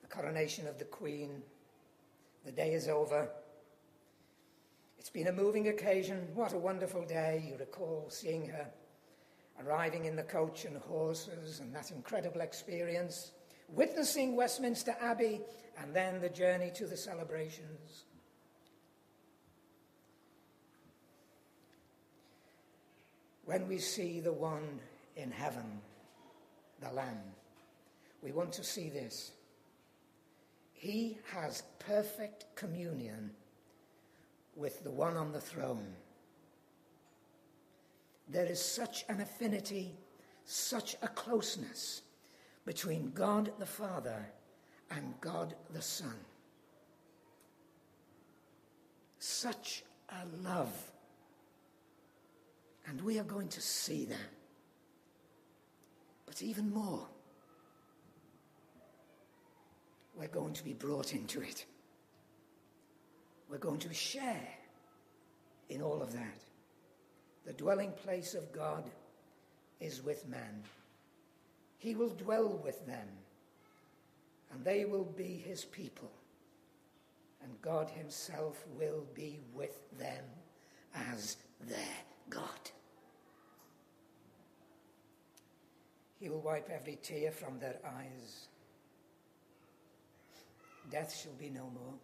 The 0.02 0.08
coronation 0.08 0.66
of 0.66 0.78
the 0.78 0.84
Queen. 0.84 1.42
The 2.44 2.52
day 2.52 2.74
is 2.74 2.88
over. 2.88 3.28
It's 4.98 5.10
been 5.10 5.28
a 5.28 5.32
moving 5.32 5.68
occasion. 5.68 6.28
What 6.34 6.52
a 6.52 6.58
wonderful 6.58 7.04
day. 7.04 7.44
You 7.48 7.58
recall 7.58 8.06
seeing 8.08 8.46
her 8.48 8.66
arriving 9.62 10.04
in 10.04 10.16
the 10.16 10.22
coach 10.22 10.64
and 10.64 10.76
horses 10.76 11.60
and 11.60 11.74
that 11.74 11.90
incredible 11.90 12.40
experience, 12.40 13.32
witnessing 13.68 14.36
Westminster 14.36 14.96
Abbey, 15.00 15.40
and 15.78 15.94
then 15.94 16.20
the 16.20 16.28
journey 16.28 16.70
to 16.74 16.86
the 16.86 16.96
celebrations. 16.96 18.04
when 23.44 23.68
we 23.68 23.78
see 23.78 24.20
the 24.20 24.32
one 24.32 24.80
in 25.16 25.30
heaven, 25.30 25.80
the 26.80 26.90
Lamb, 26.90 27.20
we 28.22 28.32
want 28.32 28.52
to 28.52 28.64
see 28.64 28.88
this. 28.88 29.32
He 30.72 31.18
has 31.32 31.62
perfect 31.78 32.46
communion 32.56 33.30
with 34.56 34.82
the 34.82 34.90
one 34.90 35.16
on 35.16 35.32
the 35.32 35.40
throne. 35.40 35.94
There 38.28 38.46
is 38.46 38.60
such 38.60 39.04
an 39.08 39.20
affinity, 39.20 39.94
such 40.44 40.96
a 41.02 41.08
closeness 41.08 42.02
between 42.64 43.10
God 43.12 43.52
the 43.58 43.66
Father 43.66 44.26
and 44.90 45.14
God 45.20 45.54
the 45.72 45.82
Son. 45.82 46.16
Such 49.18 49.84
a 50.10 50.26
love 50.42 50.92
and 52.86 53.00
we 53.00 53.18
are 53.18 53.24
going 53.24 53.48
to 53.48 53.60
see 53.60 54.04
that. 54.06 54.30
But 56.26 56.42
even 56.42 56.72
more, 56.72 57.06
we're 60.14 60.28
going 60.28 60.54
to 60.54 60.64
be 60.64 60.74
brought 60.74 61.12
into 61.14 61.40
it. 61.40 61.64
We're 63.48 63.58
going 63.58 63.80
to 63.80 63.92
share 63.94 64.48
in 65.68 65.82
all 65.82 66.02
of 66.02 66.12
that. 66.12 66.40
The 67.46 67.52
dwelling 67.52 67.92
place 67.92 68.34
of 68.34 68.52
God 68.52 68.84
is 69.80 70.02
with 70.02 70.26
man. 70.28 70.62
He 71.84 71.94
will 71.94 72.08
dwell 72.08 72.48
with 72.64 72.86
them, 72.86 73.06
and 74.50 74.64
they 74.64 74.86
will 74.86 75.04
be 75.04 75.44
his 75.46 75.66
people, 75.66 76.10
and 77.42 77.60
God 77.60 77.90
himself 77.90 78.64
will 78.78 79.04
be 79.12 79.40
with 79.52 79.86
them 79.98 80.24
as 80.94 81.36
their 81.60 81.98
God. 82.30 82.70
He 86.18 86.30
will 86.30 86.40
wipe 86.40 86.70
every 86.70 86.96
tear 87.02 87.30
from 87.30 87.58
their 87.58 87.76
eyes. 87.84 88.48
Death 90.90 91.14
shall 91.14 91.34
be 91.34 91.50
no 91.50 91.64
more. 91.64 91.94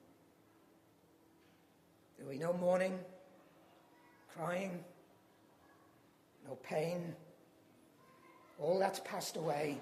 There 2.19 2.27
will 2.27 2.33
be 2.35 2.39
no 2.39 2.53
mourning, 2.53 2.99
crying, 4.37 4.85
no 6.47 6.57
pain. 6.57 7.17
All 8.61 8.79
that's 8.79 9.01
passed 9.01 9.37
away. 9.37 9.81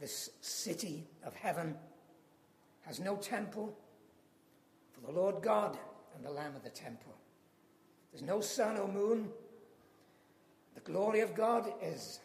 This 0.00 0.30
city 0.40 1.04
of 1.24 1.34
heaven 1.34 1.76
has 2.86 2.98
no 2.98 3.16
temple, 3.16 3.76
for 4.90 5.06
the 5.06 5.12
Lord 5.12 5.42
God 5.42 5.78
and 6.16 6.24
the 6.24 6.30
Lamb 6.30 6.56
of 6.56 6.64
the 6.64 6.70
temple. 6.70 7.14
There's 8.10 8.24
no 8.24 8.40
sun 8.40 8.78
or 8.78 8.88
moon. 8.88 9.28
The 10.74 10.80
glory 10.80 11.20
of 11.20 11.34
God 11.34 11.72
is 11.82 12.20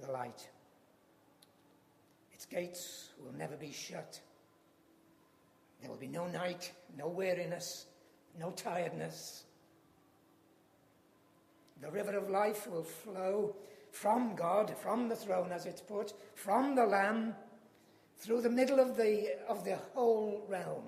the 0.00 0.10
light. 0.10 0.48
Its 2.32 2.46
gates 2.46 3.10
will 3.22 3.32
never 3.32 3.56
be 3.56 3.72
shut. 3.72 4.20
There 5.80 5.90
will 5.90 5.98
be 5.98 6.08
no 6.08 6.26
night, 6.26 6.72
no 6.96 7.08
weariness, 7.08 7.86
no 8.38 8.50
tiredness. 8.52 9.44
The 11.84 11.90
river 11.90 12.16
of 12.16 12.30
life 12.30 12.66
will 12.66 12.82
flow 12.82 13.56
from 13.90 14.34
God, 14.34 14.74
from 14.82 15.06
the 15.10 15.16
throne, 15.16 15.52
as 15.52 15.66
it's 15.66 15.82
put, 15.82 16.14
from 16.34 16.74
the 16.74 16.86
Lamb, 16.86 17.34
through 18.16 18.40
the 18.40 18.48
middle 18.48 18.80
of 18.80 18.96
the, 18.96 19.36
of 19.46 19.66
the 19.66 19.76
whole 19.92 20.46
realm. 20.48 20.84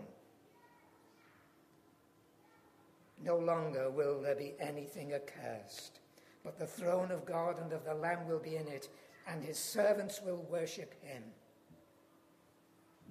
No 3.23 3.37
longer 3.37 3.91
will 3.91 4.23
there 4.23 4.35
be 4.35 4.55
anything 4.59 5.13
accursed, 5.13 6.01
but 6.43 6.59
the 6.59 6.67
throne 6.67 7.11
of 7.11 7.27
God 7.27 7.61
and 7.61 7.75
of 7.75 7.85
the 7.85 7.95
Lamb 7.95 8.27
will 8.27 8.39
be 8.39 8.57
in 8.57 8.67
it, 8.67 8.89
and 9.29 9.45
his 9.45 9.59
servants 9.59 10.23
will 10.25 10.47
worship 10.51 10.95
him. 11.03 11.23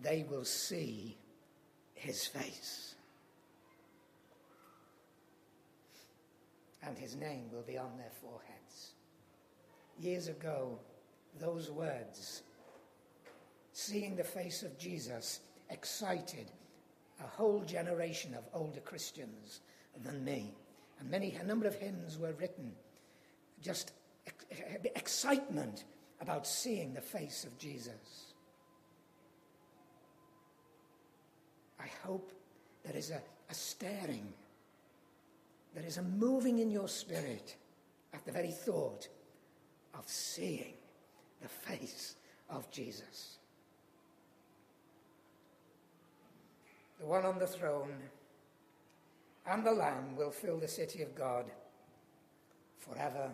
They 0.02 0.26
will 0.28 0.46
see 0.46 1.20
his 1.94 2.26
face. 2.26 2.95
And 6.86 6.98
his 6.98 7.16
name 7.16 7.46
will 7.52 7.64
be 7.64 7.78
on 7.78 7.98
their 7.98 8.12
foreheads. 8.22 8.94
Years 10.00 10.28
ago, 10.28 10.80
those 11.40 11.72
words, 11.72 12.44
seeing 13.74 14.16
the 14.16 14.24
face 14.24 14.62
of 14.64 14.78
Jesus, 14.78 15.40
excited 15.70 16.52
a 17.20 17.28
whole 17.28 17.62
generation 17.62 18.34
of 18.34 18.44
older 18.54 18.82
Christians 18.82 19.62
than 20.04 20.24
me. 20.24 20.54
And 21.00 21.10
many, 21.10 21.36
a 21.42 21.44
number 21.44 21.68
of 21.68 21.76
hymns 21.76 22.18
were 22.18 22.34
written, 22.34 22.72
just 23.62 23.92
excitement 24.96 25.86
about 26.22 26.48
seeing 26.48 26.94
the 26.94 27.02
face 27.02 27.44
of 27.44 27.58
Jesus. 27.58 28.34
I 31.80 31.88
hope 32.04 32.32
there 32.84 32.96
is 32.96 33.12
a, 33.12 33.22
a 33.50 33.54
staring, 33.54 34.34
there 35.76 35.86
is 35.86 35.98
a 35.98 36.04
moving 36.04 36.60
in 36.60 36.72
your 36.72 36.88
spirit 36.88 37.58
at 38.14 38.26
the 38.26 38.32
very 38.32 38.52
thought 38.52 39.10
of 39.94 40.08
seeing 40.08 40.74
the 41.42 41.50
face 41.50 42.16
of 42.50 42.72
Jesus. 42.72 43.40
The 47.00 47.06
one 47.06 47.26
on 47.26 47.38
the 47.38 47.46
throne 47.46 47.94
and 49.46 49.66
the 49.66 49.72
Lamb 49.72 50.16
will 50.16 50.32
fill 50.32 50.58
the 50.58 50.68
city 50.68 51.02
of 51.02 51.14
God 51.14 51.46
forever 52.80 53.30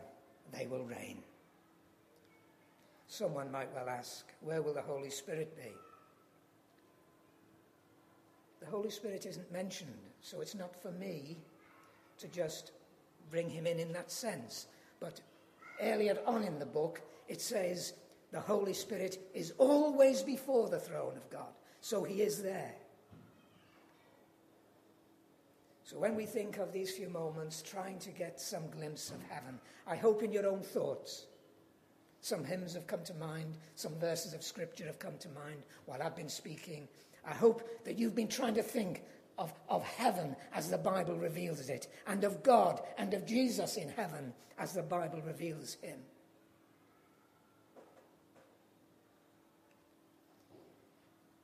they 0.51 0.65
will 0.65 0.83
reign. 0.83 1.19
Someone 3.07 3.51
might 3.51 3.73
well 3.75 3.87
ask, 3.87 4.25
where 4.41 4.63
will 4.63 4.73
the 4.73 4.81
Holy 4.81 5.11
Spirit 5.11 5.55
be? 5.55 5.71
The 8.61 8.71
Holy 8.71 8.89
Spirit 8.89 9.25
isn't 9.25 9.51
mentioned, 9.51 9.93
so 10.21 10.41
it's 10.41 10.55
not 10.55 10.75
for 10.75 10.91
me 10.91 11.37
to 12.21 12.27
just 12.27 12.71
bring 13.29 13.49
him 13.49 13.67
in 13.67 13.79
in 13.79 13.91
that 13.93 14.11
sense. 14.11 14.67
But 14.99 15.19
earlier 15.81 16.17
on 16.25 16.43
in 16.43 16.59
the 16.59 16.65
book, 16.65 17.01
it 17.27 17.41
says 17.41 17.93
the 18.31 18.39
Holy 18.39 18.73
Spirit 18.73 19.17
is 19.33 19.53
always 19.57 20.21
before 20.21 20.69
the 20.69 20.79
throne 20.79 21.17
of 21.17 21.29
God, 21.29 21.53
so 21.81 22.03
he 22.03 22.21
is 22.21 22.41
there. 22.41 22.73
So 25.83 25.99
when 25.99 26.15
we 26.15 26.25
think 26.25 26.57
of 26.57 26.71
these 26.71 26.91
few 26.91 27.09
moments 27.09 27.61
trying 27.61 27.99
to 27.99 28.11
get 28.11 28.39
some 28.39 28.69
glimpse 28.69 29.09
of 29.09 29.21
heaven, 29.29 29.59
I 29.85 29.97
hope 29.97 30.23
in 30.23 30.31
your 30.31 30.47
own 30.47 30.61
thoughts, 30.61 31.25
some 32.21 32.45
hymns 32.45 32.75
have 32.75 32.87
come 32.87 33.03
to 33.03 33.13
mind, 33.15 33.57
some 33.75 33.95
verses 33.99 34.33
of 34.33 34.43
scripture 34.43 34.85
have 34.85 34.99
come 34.99 35.17
to 35.19 35.27
mind 35.29 35.63
while 35.87 36.01
I've 36.01 36.15
been 36.15 36.29
speaking. 36.29 36.87
I 37.27 37.33
hope 37.33 37.83
that 37.83 37.99
you've 37.99 38.15
been 38.15 38.29
trying 38.29 38.53
to 38.53 38.63
think 38.63 39.03
of, 39.37 39.53
of 39.69 39.83
heaven 39.83 40.35
as 40.53 40.69
the 40.69 40.77
Bible 40.77 41.15
reveals 41.15 41.69
it, 41.69 41.87
and 42.07 42.23
of 42.23 42.43
God 42.43 42.81
and 42.97 43.13
of 43.13 43.25
Jesus 43.25 43.77
in 43.77 43.89
heaven 43.89 44.33
as 44.57 44.73
the 44.73 44.83
Bible 44.83 45.21
reveals 45.25 45.75
him. 45.81 45.99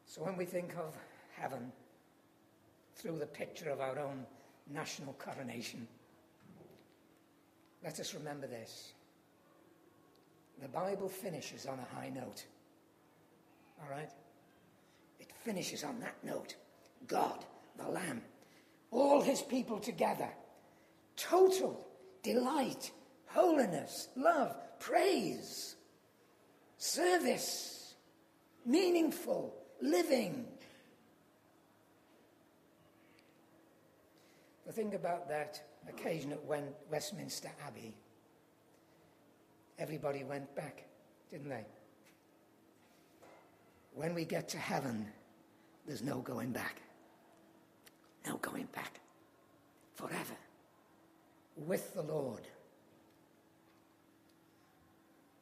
So 0.06 0.24
when 0.24 0.36
we 0.36 0.46
think 0.46 0.76
of 0.78 0.96
heaven 1.36 1.72
through 2.96 3.20
the 3.20 3.28
picture 3.28 3.70
of 3.70 3.80
our 3.80 4.00
own 4.00 4.26
national 4.72 5.14
coronation, 5.14 5.88
let 7.84 8.00
us 8.00 8.14
remember 8.14 8.48
this. 8.48 8.94
The 10.62 10.68
Bible 10.68 11.08
finishes 11.08 11.68
on 11.68 11.80
a 11.80 11.96
high 11.96 12.10
note. 12.10 12.46
All 13.82 13.90
right? 13.90 14.10
It 15.20 15.32
finishes 15.44 15.84
on 15.84 16.00
that 16.00 16.16
note. 16.24 16.56
God, 17.08 17.46
the 17.78 17.88
Lamb, 17.88 18.22
all 18.92 19.22
his 19.22 19.42
people 19.42 19.80
together. 19.80 20.30
Total 21.16 21.86
delight, 22.24 22.92
holiness, 23.28 24.10
love, 24.16 24.56
praise, 24.80 25.76
service, 26.78 27.96
meaningful 28.66 29.54
living. 29.82 30.46
The 34.66 34.74
thing 34.74 34.94
about 34.96 35.30
that 35.30 35.62
occasion 35.88 36.34
at 36.34 36.44
Westminster 36.92 37.50
Abbey, 37.66 37.96
everybody 39.80 40.24
went 40.24 40.54
back, 40.56 40.84
didn't 41.32 41.50
they? 41.50 41.66
When 43.94 44.14
we 44.14 44.26
get 44.26 44.50
to 44.50 44.58
heaven, 44.58 45.08
there's 45.88 46.04
no 46.04 46.20
going 46.20 46.52
back. 46.52 46.82
No 48.28 48.38
going 48.38 48.68
back. 48.74 49.00
Forever. 49.96 50.36
With 51.56 51.94
the 51.94 52.02
Lord. 52.02 52.48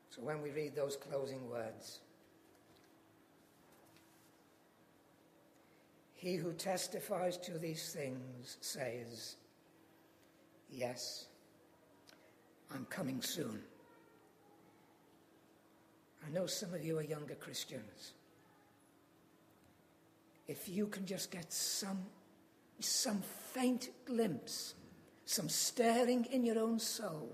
So 0.09 0.21
when 0.21 0.41
we 0.41 0.51
read 0.51 0.75
those 0.75 0.95
closing 0.95 1.49
words, 1.49 1.99
He 6.25 6.37
who 6.37 6.53
testifies 6.53 7.37
to 7.37 7.59
these 7.59 7.93
things 7.93 8.57
says, 8.59 9.35
Yes, 10.71 11.27
I'm 12.73 12.85
coming 12.85 13.21
soon. 13.21 13.61
I 16.25 16.31
know 16.31 16.47
some 16.47 16.73
of 16.73 16.83
you 16.83 16.97
are 16.97 17.03
younger 17.03 17.35
Christians. 17.35 18.13
If 20.47 20.67
you 20.67 20.87
can 20.87 21.05
just 21.05 21.29
get 21.29 21.53
some, 21.53 21.99
some 22.79 23.21
faint 23.53 23.89
glimpse, 24.05 24.75
some 25.25 25.49
stirring 25.49 26.25
in 26.25 26.43
your 26.43 26.59
own 26.59 26.79
soul 26.79 27.29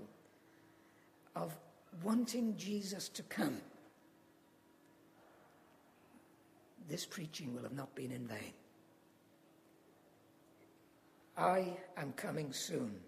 of 1.34 1.56
wanting 2.02 2.56
Jesus 2.56 3.08
to 3.10 3.22
come, 3.24 3.60
this 6.88 7.04
preaching 7.06 7.54
will 7.54 7.62
have 7.62 7.72
not 7.72 7.94
been 7.94 8.12
in 8.12 8.26
vain. 8.26 8.52
I 11.36 11.76
am 11.96 12.12
coming 12.12 12.52
soon. 12.52 13.00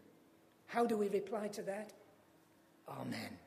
How 0.67 0.87
do 0.87 0.97
we 0.97 1.09
reply 1.09 1.49
to 1.49 1.63
that? 1.63 1.93
Amen. 2.89 3.39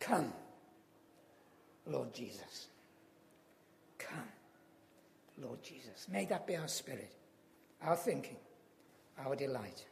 Come, 0.00 0.32
Lord 1.86 2.12
Jesus. 2.12 2.68
Lord 5.38 5.62
Jesus. 5.62 6.06
May 6.10 6.24
that 6.26 6.46
be 6.46 6.56
our 6.56 6.68
spirit, 6.68 7.12
our 7.82 7.96
thinking, 7.96 8.36
our 9.24 9.36
delight. 9.36 9.84